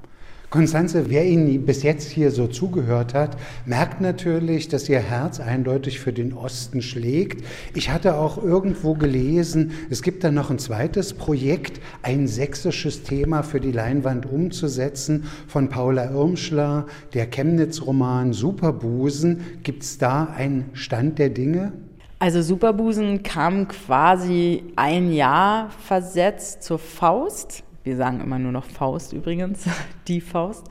[0.50, 6.00] Konstanze, wer Ihnen bis jetzt hier so zugehört hat, merkt natürlich, dass Ihr Herz eindeutig
[6.00, 7.44] für den Osten schlägt.
[7.74, 13.42] Ich hatte auch irgendwo gelesen, es gibt da noch ein zweites Projekt, ein sächsisches Thema
[13.42, 19.60] für die Leinwand umzusetzen von Paula Irmschler, der Chemnitz-Roman Superbusen.
[19.62, 21.74] Gibt es da einen Stand der Dinge?
[22.20, 29.14] Also Superbusen kam quasi ein Jahr versetzt zur Faust wir sagen immer nur noch Faust
[29.14, 29.64] übrigens,
[30.08, 30.66] die Faust.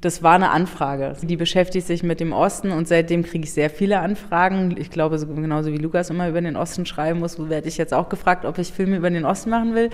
[0.00, 1.14] Das war eine Anfrage.
[1.22, 4.74] Die beschäftigt sich mit dem Osten und seitdem kriege ich sehr viele Anfragen.
[4.78, 7.94] Ich glaube, so, genauso wie Lukas immer über den Osten schreiben muss, werde ich jetzt
[7.94, 9.90] auch gefragt, ob ich Filme über den Osten machen will.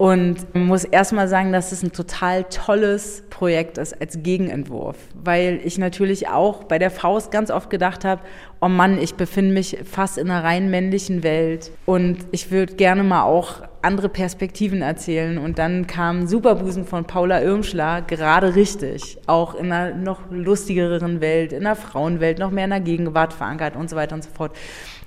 [0.00, 5.76] Und muss erstmal sagen, dass es ein total tolles Projekt ist als Gegenentwurf, weil ich
[5.76, 8.22] natürlich auch bei der Faust ganz oft gedacht habe,
[8.62, 13.02] oh Mann, ich befinde mich fast in einer rein männlichen Welt und ich würde gerne
[13.02, 15.36] mal auch andere Perspektiven erzählen.
[15.36, 21.52] Und dann kam Superbusen von Paula Irmschler gerade richtig, auch in einer noch lustigeren Welt,
[21.52, 24.56] in einer Frauenwelt, noch mehr in der Gegenwart verankert und so weiter und so fort.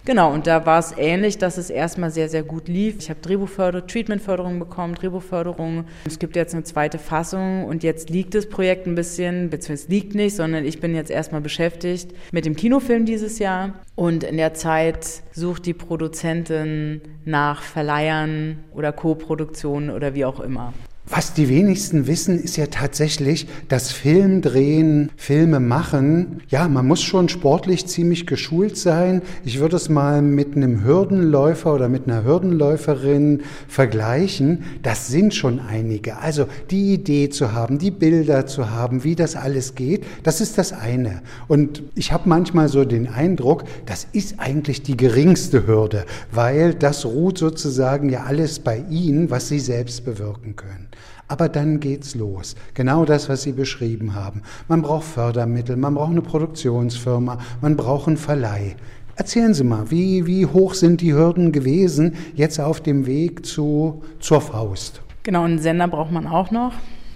[0.06, 2.98] Genau, und da war es ähnlich, dass es erstmal sehr, sehr gut lief.
[3.00, 5.86] Ich habe Drehbuchförderung, Treatmentförderung bekommen, Drehbuchförderung.
[6.06, 10.14] Es gibt jetzt eine zweite Fassung und jetzt liegt das Projekt ein bisschen, beziehungsweise liegt
[10.14, 13.76] nicht, sondern ich bin jetzt erstmal beschäftigt mit dem Kinofilm dieses Jahr.
[13.96, 20.74] Und in der Zeit sucht die Produzentin nach Verleihern oder Co-Produktionen oder wie auch immer.
[21.16, 27.30] Was die wenigsten wissen, ist ja tatsächlich, dass Filmdrehen, Filme machen, ja, man muss schon
[27.30, 29.22] sportlich ziemlich geschult sein.
[29.46, 34.64] Ich würde es mal mit einem Hürdenläufer oder mit einer Hürdenläuferin vergleichen.
[34.82, 36.18] Das sind schon einige.
[36.18, 40.58] Also die Idee zu haben, die Bilder zu haben, wie das alles geht, das ist
[40.58, 41.22] das eine.
[41.48, 47.06] Und ich habe manchmal so den Eindruck, das ist eigentlich die geringste Hürde, weil das
[47.06, 50.88] ruht sozusagen ja alles bei Ihnen, was Sie selbst bewirken können.
[51.28, 52.56] Aber dann geht's los.
[52.74, 54.42] Genau das, was Sie beschrieben haben.
[54.68, 58.76] Man braucht Fördermittel, man braucht eine Produktionsfirma, man braucht einen Verleih.
[59.16, 64.02] Erzählen Sie mal, wie, wie hoch sind die Hürden gewesen jetzt auf dem Weg zu,
[64.20, 65.02] zur Faust?
[65.24, 66.74] Genau, einen Sender braucht man auch noch.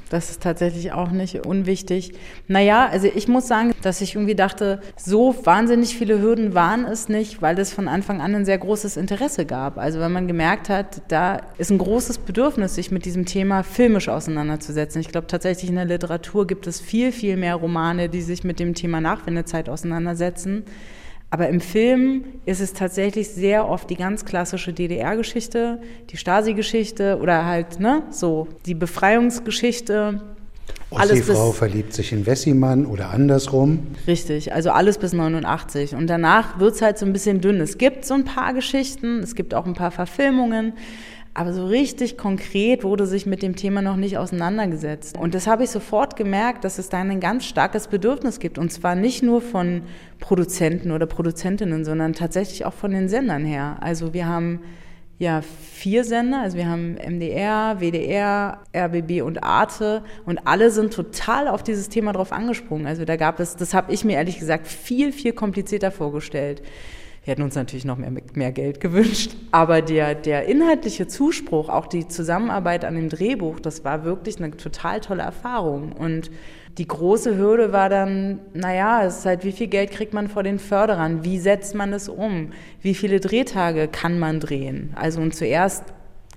[0.10, 2.14] Das ist tatsächlich auch nicht unwichtig.
[2.47, 7.10] Naja, also ich muss sagen, dass ich irgendwie dachte, so wahnsinnig viele Hürden waren es
[7.10, 9.78] nicht, weil es von Anfang an ein sehr großes Interesse gab.
[9.78, 14.10] Also wenn man gemerkt hat, da ist ein großes Bedürfnis, sich mit diesem Thema filmisch
[14.10, 15.01] auseinanderzusetzen.
[15.01, 18.60] Ich glaube tatsächlich in der Literatur gibt es viel, viel mehr Romane, die sich mit
[18.60, 20.64] dem Thema Nachwendezeit auseinandersetzen.
[21.30, 27.45] Aber im Film ist es tatsächlich sehr oft die ganz klassische DDR-Geschichte, die Stasi-Geschichte oder
[27.45, 30.21] halt ne, so die Befreiungsgeschichte.
[30.89, 33.88] Die Frau verliebt sich in Wessimann oder andersrum.
[34.07, 35.95] Richtig, also alles bis 89.
[35.95, 37.59] Und danach wird es halt so ein bisschen dünn.
[37.59, 40.73] Es gibt so ein paar Geschichten, es gibt auch ein paar Verfilmungen.
[41.38, 45.15] Aber so richtig konkret wurde sich mit dem Thema noch nicht auseinandergesetzt.
[45.19, 48.57] Und das habe ich sofort gemerkt, dass es da ein ganz starkes Bedürfnis gibt.
[48.57, 49.83] Und zwar nicht nur von
[50.19, 53.77] Produzenten oder Produzentinnen, sondern tatsächlich auch von den Sendern her.
[53.81, 54.61] Also wir haben
[55.19, 61.49] ja vier Sender, also wir haben MDR, WDR, RBB und Arte und alle sind total
[61.49, 62.88] auf dieses Thema drauf angesprungen.
[62.88, 66.63] Also da gab es, das habe ich mir ehrlich gesagt viel, viel komplizierter vorgestellt.
[67.28, 69.32] Wir hätten uns natürlich noch mehr, mehr Geld gewünscht.
[69.51, 74.55] Aber der, der inhaltliche Zuspruch, auch die Zusammenarbeit an dem Drehbuch, das war wirklich eine
[74.55, 75.91] total tolle Erfahrung.
[75.91, 76.32] Und
[76.78, 80.43] die große Hürde war dann, naja, es ist halt, wie viel Geld kriegt man vor
[80.43, 81.25] den Förderern?
[81.25, 82.51] Wie setzt man es um?
[82.82, 84.93] Wie viele Drehtage kann man drehen?
[84.95, 85.84] Also und zuerst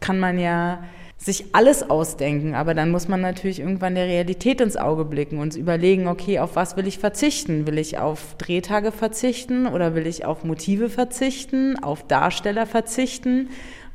[0.00, 0.82] kann man ja
[1.22, 5.54] sich alles ausdenken, aber dann muss man natürlich irgendwann der Realität ins Auge blicken und
[5.54, 7.66] überlegen, okay, auf was will ich verzichten?
[7.66, 13.50] Will ich auf Drehtage verzichten oder will ich auf Motive verzichten, auf Darsteller verzichten?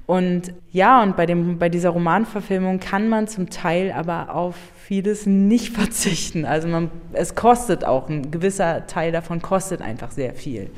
[0.05, 5.25] Und ja, und bei, dem, bei dieser Romanverfilmung kann man zum Teil aber auf vieles
[5.25, 6.45] nicht verzichten.
[6.45, 10.69] Also man, es kostet auch, ein gewisser Teil davon kostet einfach sehr viel.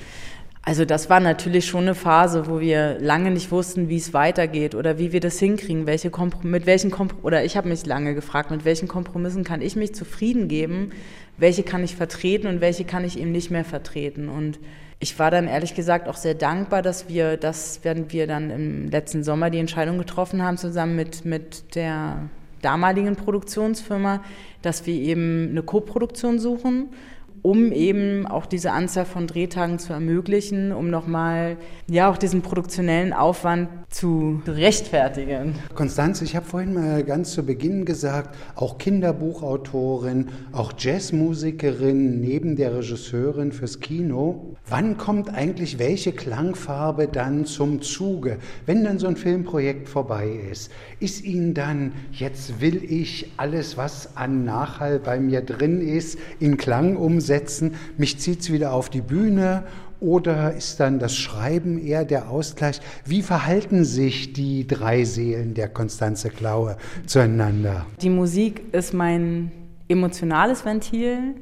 [0.61, 4.75] Also das war natürlich schon eine Phase, wo wir lange nicht wussten, wie es weitergeht
[4.75, 8.13] oder wie wir das hinkriegen, welche Komprom mit welchen Komprom oder ich habe mich lange
[8.13, 10.91] gefragt, mit welchen Kompromissen kann ich mich zufrieden geben,
[11.37, 14.27] welche kann ich vertreten und welche kann ich eben nicht mehr vertreten.
[14.27, 14.59] Und
[14.99, 18.89] ich war dann ehrlich gesagt auch sehr dankbar, dass wir, das werden wir dann im
[18.89, 22.29] letzten Sommer die Entscheidung getroffen haben, zusammen mit, mit der
[22.61, 24.23] damaligen Produktionsfirma,
[24.63, 26.89] dass wir eben eine Koproduktion suchen
[27.47, 31.55] um eben auch diese Anzahl von Drehtagen zu ermöglichen, um nochmal
[31.89, 35.55] ja auch diesen produktionellen Aufwand zu rechtfertigen.
[35.73, 42.75] Konstanze, ich habe vorhin mal ganz zu Beginn gesagt, auch Kinderbuchautorin, auch Jazzmusikerin neben der
[42.75, 44.57] Regisseurin fürs Kino.
[44.67, 50.69] Wann kommt eigentlich welche Klangfarbe dann zum Zuge, wenn dann so ein Filmprojekt vorbei ist?
[50.99, 56.57] Ist Ihnen dann, jetzt will ich alles, was an Nachhall bei mir drin ist, in
[56.57, 57.36] Klang umsetzen?
[57.37, 59.63] Setzen, mich zieht es wieder auf die Bühne
[59.99, 62.79] oder ist dann das Schreiben eher der Ausgleich?
[63.05, 67.85] Wie verhalten sich die drei Seelen der Konstanze Klaue zueinander?
[68.01, 69.51] Die Musik ist mein
[69.87, 71.35] emotionales Ventil.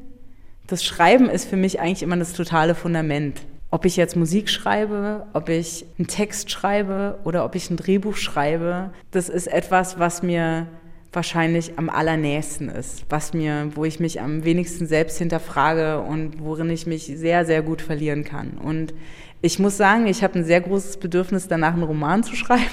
[0.67, 3.41] Das Schreiben ist für mich eigentlich immer das totale Fundament.
[3.71, 8.15] Ob ich jetzt Musik schreibe, ob ich einen Text schreibe oder ob ich ein Drehbuch
[8.15, 10.67] schreibe, das ist etwas, was mir
[11.15, 16.69] wahrscheinlich am allernächsten ist, was mir, wo ich mich am wenigsten selbst hinterfrage und worin
[16.69, 18.57] ich mich sehr, sehr gut verlieren kann.
[18.61, 18.93] Und
[19.41, 22.63] ich muss sagen, ich habe ein sehr großes Bedürfnis, danach einen Roman zu schreiben.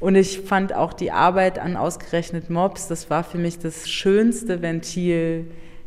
[0.00, 4.60] Und ich fand auch die Arbeit an ausgerechnet Mobs, das war für mich das schönste
[4.60, 5.46] Ventil,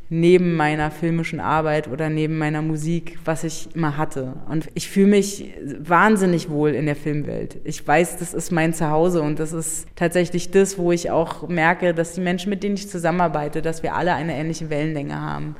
[0.09, 4.33] neben meiner filmischen Arbeit oder neben meiner Musik, was ich immer hatte.
[4.49, 7.57] Und ich fühle mich wahnsinnig wohl in der Filmwelt.
[7.63, 11.93] Ich weiß, das ist mein Zuhause und das ist tatsächlich das, wo ich auch merke,
[11.93, 15.55] dass die Menschen, mit denen ich zusammenarbeite, dass wir alle eine ähnliche Wellenlänge haben.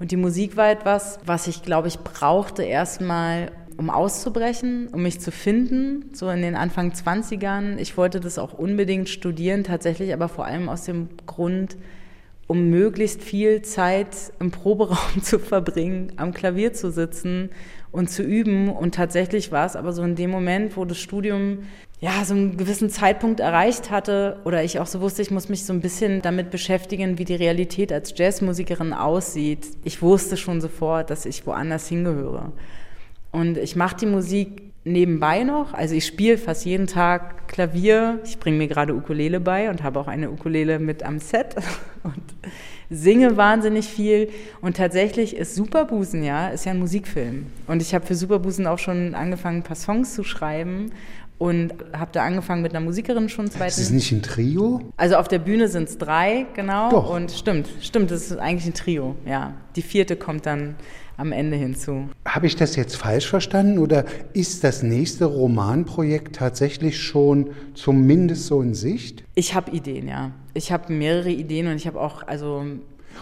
[0.00, 5.20] Und die Musik war etwas, was ich, glaube ich, brauchte erstmal, um auszubrechen, um mich
[5.20, 7.78] zu finden, so in den Anfang 20ern.
[7.78, 11.76] Ich wollte das auch unbedingt studieren, tatsächlich aber vor allem aus dem Grund,
[12.46, 17.50] um möglichst viel Zeit im Proberaum zu verbringen, am Klavier zu sitzen
[17.90, 18.68] und zu üben.
[18.68, 21.60] Und tatsächlich war es aber so in dem Moment, wo das Studium
[22.00, 25.64] ja so einen gewissen Zeitpunkt erreicht hatte oder ich auch so wusste, ich muss mich
[25.64, 29.66] so ein bisschen damit beschäftigen, wie die Realität als Jazzmusikerin aussieht.
[29.84, 32.52] Ich wusste schon sofort, dass ich woanders hingehöre.
[33.32, 35.74] Und ich mache die Musik nebenbei noch.
[35.74, 38.20] Also ich spiele fast jeden Tag Klavier.
[38.24, 41.56] Ich bringe mir gerade Ukulele bei und habe auch eine Ukulele mit am Set
[42.02, 42.22] und
[42.94, 44.30] singe wahnsinnig viel.
[44.60, 47.46] Und tatsächlich ist Superbusen ja, ist ja ein Musikfilm.
[47.66, 50.90] Und ich habe für Superbusen auch schon angefangen, ein paar Songs zu schreiben
[51.38, 53.78] und habe da angefangen mit einer Musikerin schon zweitens.
[53.78, 54.80] Ist es nicht ein Trio?
[54.96, 56.90] Also auf der Bühne sind es drei, genau.
[56.90, 57.10] Doch.
[57.10, 59.54] Und stimmt, stimmt, das ist eigentlich ein Trio, ja.
[59.76, 60.76] Die vierte kommt dann
[61.16, 62.08] am Ende hinzu.
[62.24, 68.62] Habe ich das jetzt falsch verstanden oder ist das nächste Romanprojekt tatsächlich schon zumindest so
[68.62, 69.24] in Sicht?
[69.34, 70.32] Ich habe Ideen, ja.
[70.54, 72.64] Ich habe mehrere Ideen und ich habe auch, also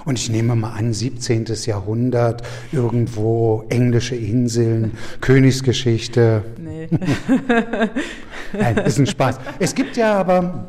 [0.04, 1.46] Und ich nehme mal an, 17.
[1.64, 6.44] Jahrhundert, irgendwo englische Inseln, Königsgeschichte.
[6.58, 6.88] nee.
[8.52, 9.40] Nein, ist ein Spaß.
[9.58, 10.68] Es gibt ja aber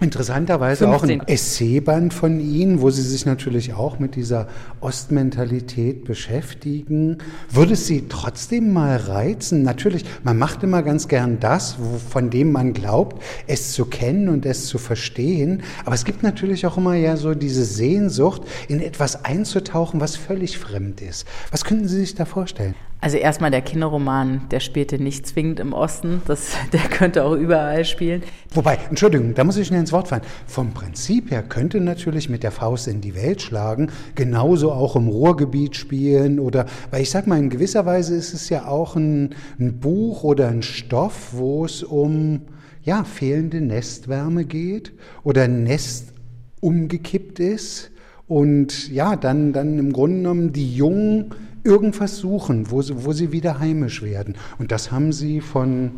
[0.00, 1.28] interessanterweise auch ein 15.
[1.28, 4.48] Essayband von Ihnen, wo Sie sich natürlich auch mit dieser
[4.80, 7.18] Ostmentalität beschäftigen.
[7.50, 9.62] Würde es Sie trotzdem mal reizen?
[9.62, 11.76] Natürlich, man macht immer ganz gern das,
[12.10, 15.62] von dem man glaubt, es zu kennen und es zu verstehen.
[15.84, 20.58] Aber es gibt natürlich auch immer ja so diese Sehnsucht, in etwas einzutauchen, was völlig
[20.58, 21.26] fremd ist.
[21.50, 22.74] Was könnten Sie sich da vorstellen?
[23.06, 27.84] Also erstmal der Kinderroman, der spielte nicht zwingend im Osten, das, der könnte auch überall
[27.84, 28.24] spielen.
[28.52, 30.22] Wobei, Entschuldigung, da muss ich schnell ins Wort fallen.
[30.48, 35.06] Vom Prinzip her könnte natürlich mit der Faust in die Welt schlagen, genauso auch im
[35.06, 39.36] Ruhrgebiet spielen oder, weil ich sag mal, in gewisser Weise ist es ja auch ein,
[39.60, 42.40] ein Buch oder ein Stoff, wo es um,
[42.82, 44.92] ja, fehlende Nestwärme geht
[45.22, 46.12] oder ein Nest
[46.60, 47.92] umgekippt ist
[48.26, 51.32] und ja, dann, dann im Grunde genommen die Jungen
[51.66, 54.36] irgendwas suchen, wo sie, wo sie wieder heimisch werden.
[54.58, 55.90] Und das haben sie von,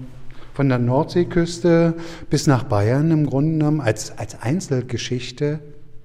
[0.55, 1.95] von der Nordseeküste
[2.31, 5.61] bis nach Bayern im Grunde genommen als, als Einzelgeschichte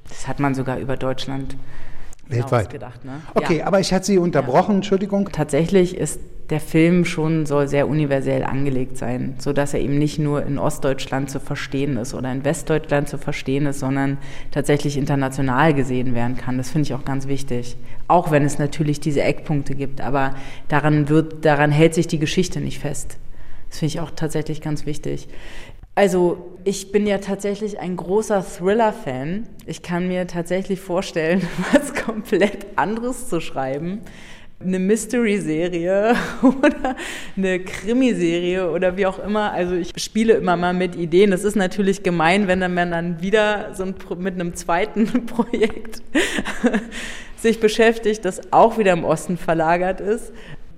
[0.09, 1.55] Das hat man sogar über Deutschland
[2.27, 2.69] weltweit.
[2.69, 3.03] gedacht.
[3.05, 3.21] Ne?
[3.33, 3.67] Okay, Ja.
[3.67, 5.29] aber ich hatte Sie unterbrochen, Entschuldigung.
[5.31, 6.19] Tatsächlich ist
[6.49, 10.59] der Film schon soll sehr universell angelegt sein, so dass er eben nicht nur in
[10.59, 14.17] Ostdeutschland zu verstehen ist oder in Westdeutschland zu verstehen ist, sondern
[14.51, 16.57] tatsächlich international gesehen werden kann.
[16.57, 17.77] Das finde ich auch ganz wichtig.
[18.07, 20.35] Auch wenn es natürlich diese Eckpunkte gibt, aber
[20.67, 23.17] daran wird, daran hält sich die Geschichte nicht fest.
[23.69, 25.29] Das finde ich auch tatsächlich ganz wichtig.
[25.95, 29.47] Also ich bin ja tatsächlich ein großer Thriller-Fan.
[29.67, 34.01] Ich kann mir tatsächlich vorstellen, was komplett anderes zu schreiben.
[34.59, 36.95] Eine Mystery-Serie oder
[37.35, 39.51] eine Krimiserie oder wie auch immer.
[39.51, 41.31] Also ich spiele immer mal mit Ideen.
[41.31, 46.01] Das ist natürlich gemein, wenn man dann wieder so ein, mit einem zweiten Projekt
[47.35, 50.31] sich beschäftigt, das auch wieder im Osten verlagert ist.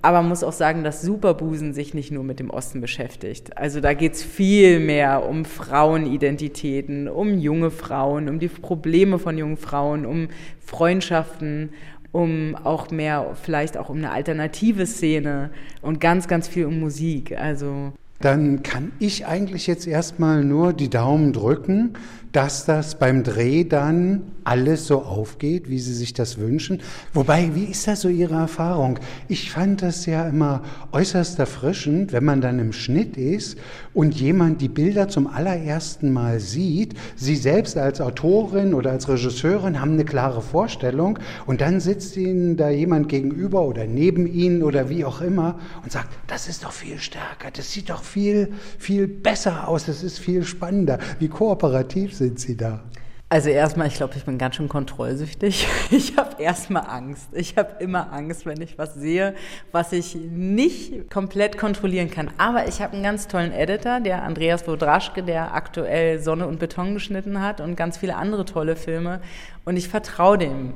[0.06, 3.56] Aber man muss auch sagen, dass Superbusen sich nicht nur mit dem Osten beschäftigt.
[3.56, 9.36] Also da geht es viel mehr um Frauenidentitäten, um junge Frauen, um die Probleme von
[9.36, 10.28] jungen Frauen, um
[10.64, 11.70] Freundschaften,
[12.12, 15.50] um auch mehr, vielleicht auch um eine alternative Szene
[15.82, 17.36] und ganz, ganz viel um Musik.
[17.36, 21.94] Also Dann kann ich eigentlich jetzt erstmal nur die Daumen drücken,
[22.36, 26.82] dass das beim Dreh dann alles so aufgeht, wie Sie sich das wünschen.
[27.14, 28.98] Wobei, wie ist das so Ihre Erfahrung?
[29.26, 30.62] Ich fand das ja immer
[30.92, 33.56] äußerst erfrischend, wenn man dann im Schnitt ist
[33.94, 36.94] und jemand die Bilder zum allerersten Mal sieht.
[37.16, 42.58] Sie selbst als Autorin oder als Regisseurin haben eine klare Vorstellung und dann sitzt Ihnen
[42.58, 46.72] da jemand gegenüber oder neben Ihnen oder wie auch immer und sagt, das ist doch
[46.72, 50.98] viel stärker, das sieht doch viel, viel besser aus, das ist viel spannender.
[51.18, 52.82] Wie kooperativ sind Sie da?
[53.28, 55.66] Also erstmal, ich glaube, ich bin ganz schön kontrollsüchtig.
[55.90, 57.28] Ich habe erstmal Angst.
[57.32, 59.34] Ich habe immer Angst, wenn ich was sehe,
[59.72, 62.30] was ich nicht komplett kontrollieren kann.
[62.38, 66.94] Aber ich habe einen ganz tollen Editor, der Andreas Wodraschke, der aktuell Sonne und Beton
[66.94, 69.20] geschnitten hat und ganz viele andere tolle Filme.
[69.64, 70.72] Und ich vertraue dem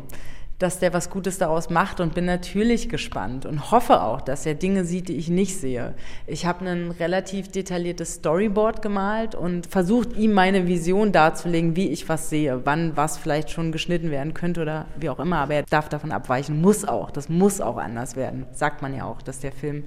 [0.61, 4.55] dass der was Gutes daraus macht und bin natürlich gespannt und hoffe auch, dass er
[4.55, 5.95] Dinge sieht, die ich nicht sehe.
[6.27, 12.11] Ich habe ein relativ detailliertes Storyboard gemalt und versucht, ihm meine Vision darzulegen, wie ich
[12.11, 15.39] was sehe, wann was vielleicht schon geschnitten werden könnte oder wie auch immer.
[15.39, 17.11] Aber er darf davon abweichen, muss auch.
[17.11, 18.45] Das muss auch anders werden.
[18.53, 19.85] Sagt man ja auch, dass der Film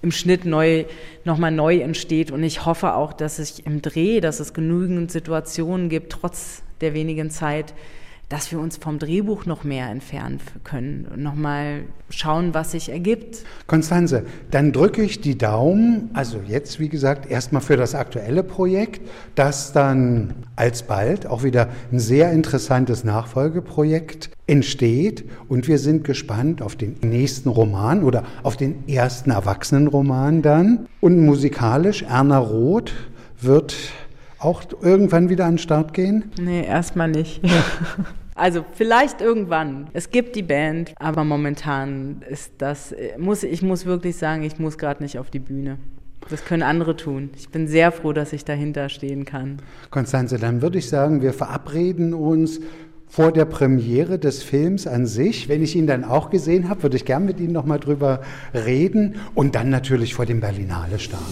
[0.00, 0.86] im Schnitt neu,
[1.24, 2.30] nochmal neu entsteht.
[2.30, 6.94] Und ich hoffe auch, dass ich im Dreh, dass es genügend Situationen gibt, trotz der
[6.94, 7.74] wenigen Zeit,
[8.28, 13.44] dass wir uns vom Drehbuch noch mehr entfernen können nochmal schauen, was sich ergibt.
[13.66, 19.08] Konstanze, dann drücke ich die Daumen, also jetzt wie gesagt erstmal für das aktuelle Projekt,
[19.34, 26.76] dass dann alsbald auch wieder ein sehr interessantes Nachfolgeprojekt entsteht und wir sind gespannt auf
[26.76, 30.86] den nächsten Roman oder auf den ersten Erwachsenenroman dann.
[31.00, 32.92] Und musikalisch, Erna Roth
[33.40, 33.74] wird
[34.38, 36.30] auch irgendwann wieder an den Start gehen?
[36.40, 37.40] Nee, erstmal nicht.
[38.38, 39.88] Also vielleicht irgendwann.
[39.94, 44.78] Es gibt die Band, aber momentan ist das, muss, ich muss wirklich sagen, ich muss
[44.78, 45.78] gerade nicht auf die Bühne.
[46.30, 47.30] Das können andere tun.
[47.36, 49.56] Ich bin sehr froh, dass ich dahinter stehen kann.
[49.90, 52.60] Konstanze, dann würde ich sagen, wir verabreden uns
[53.08, 55.48] vor der Premiere des Films an sich.
[55.48, 58.20] Wenn ich ihn dann auch gesehen habe, würde ich gern mit Ihnen noch mal drüber
[58.54, 61.22] reden und dann natürlich vor dem Berlinale Start.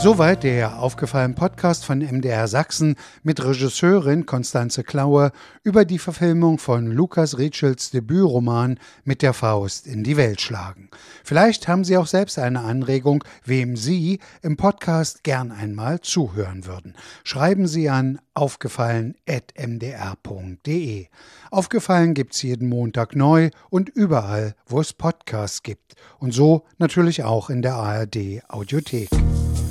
[0.00, 2.94] Soweit der aufgefallene Podcast von MDR Sachsen
[3.24, 5.32] mit Regisseurin Konstanze Klauer
[5.64, 10.88] über die Verfilmung von Lukas Ritschels Debütroman Mit der Faust in die Welt schlagen.
[11.24, 16.94] Vielleicht haben Sie auch selbst eine Anregung, wem Sie im Podcast gern einmal zuhören würden.
[17.24, 21.06] Schreiben Sie an aufgefallen.mdr.de.
[21.50, 25.96] Aufgefallen gibt's jeden Montag neu und überall, wo es Podcasts gibt.
[26.20, 29.08] Und so natürlich auch in der ARD Audiothek.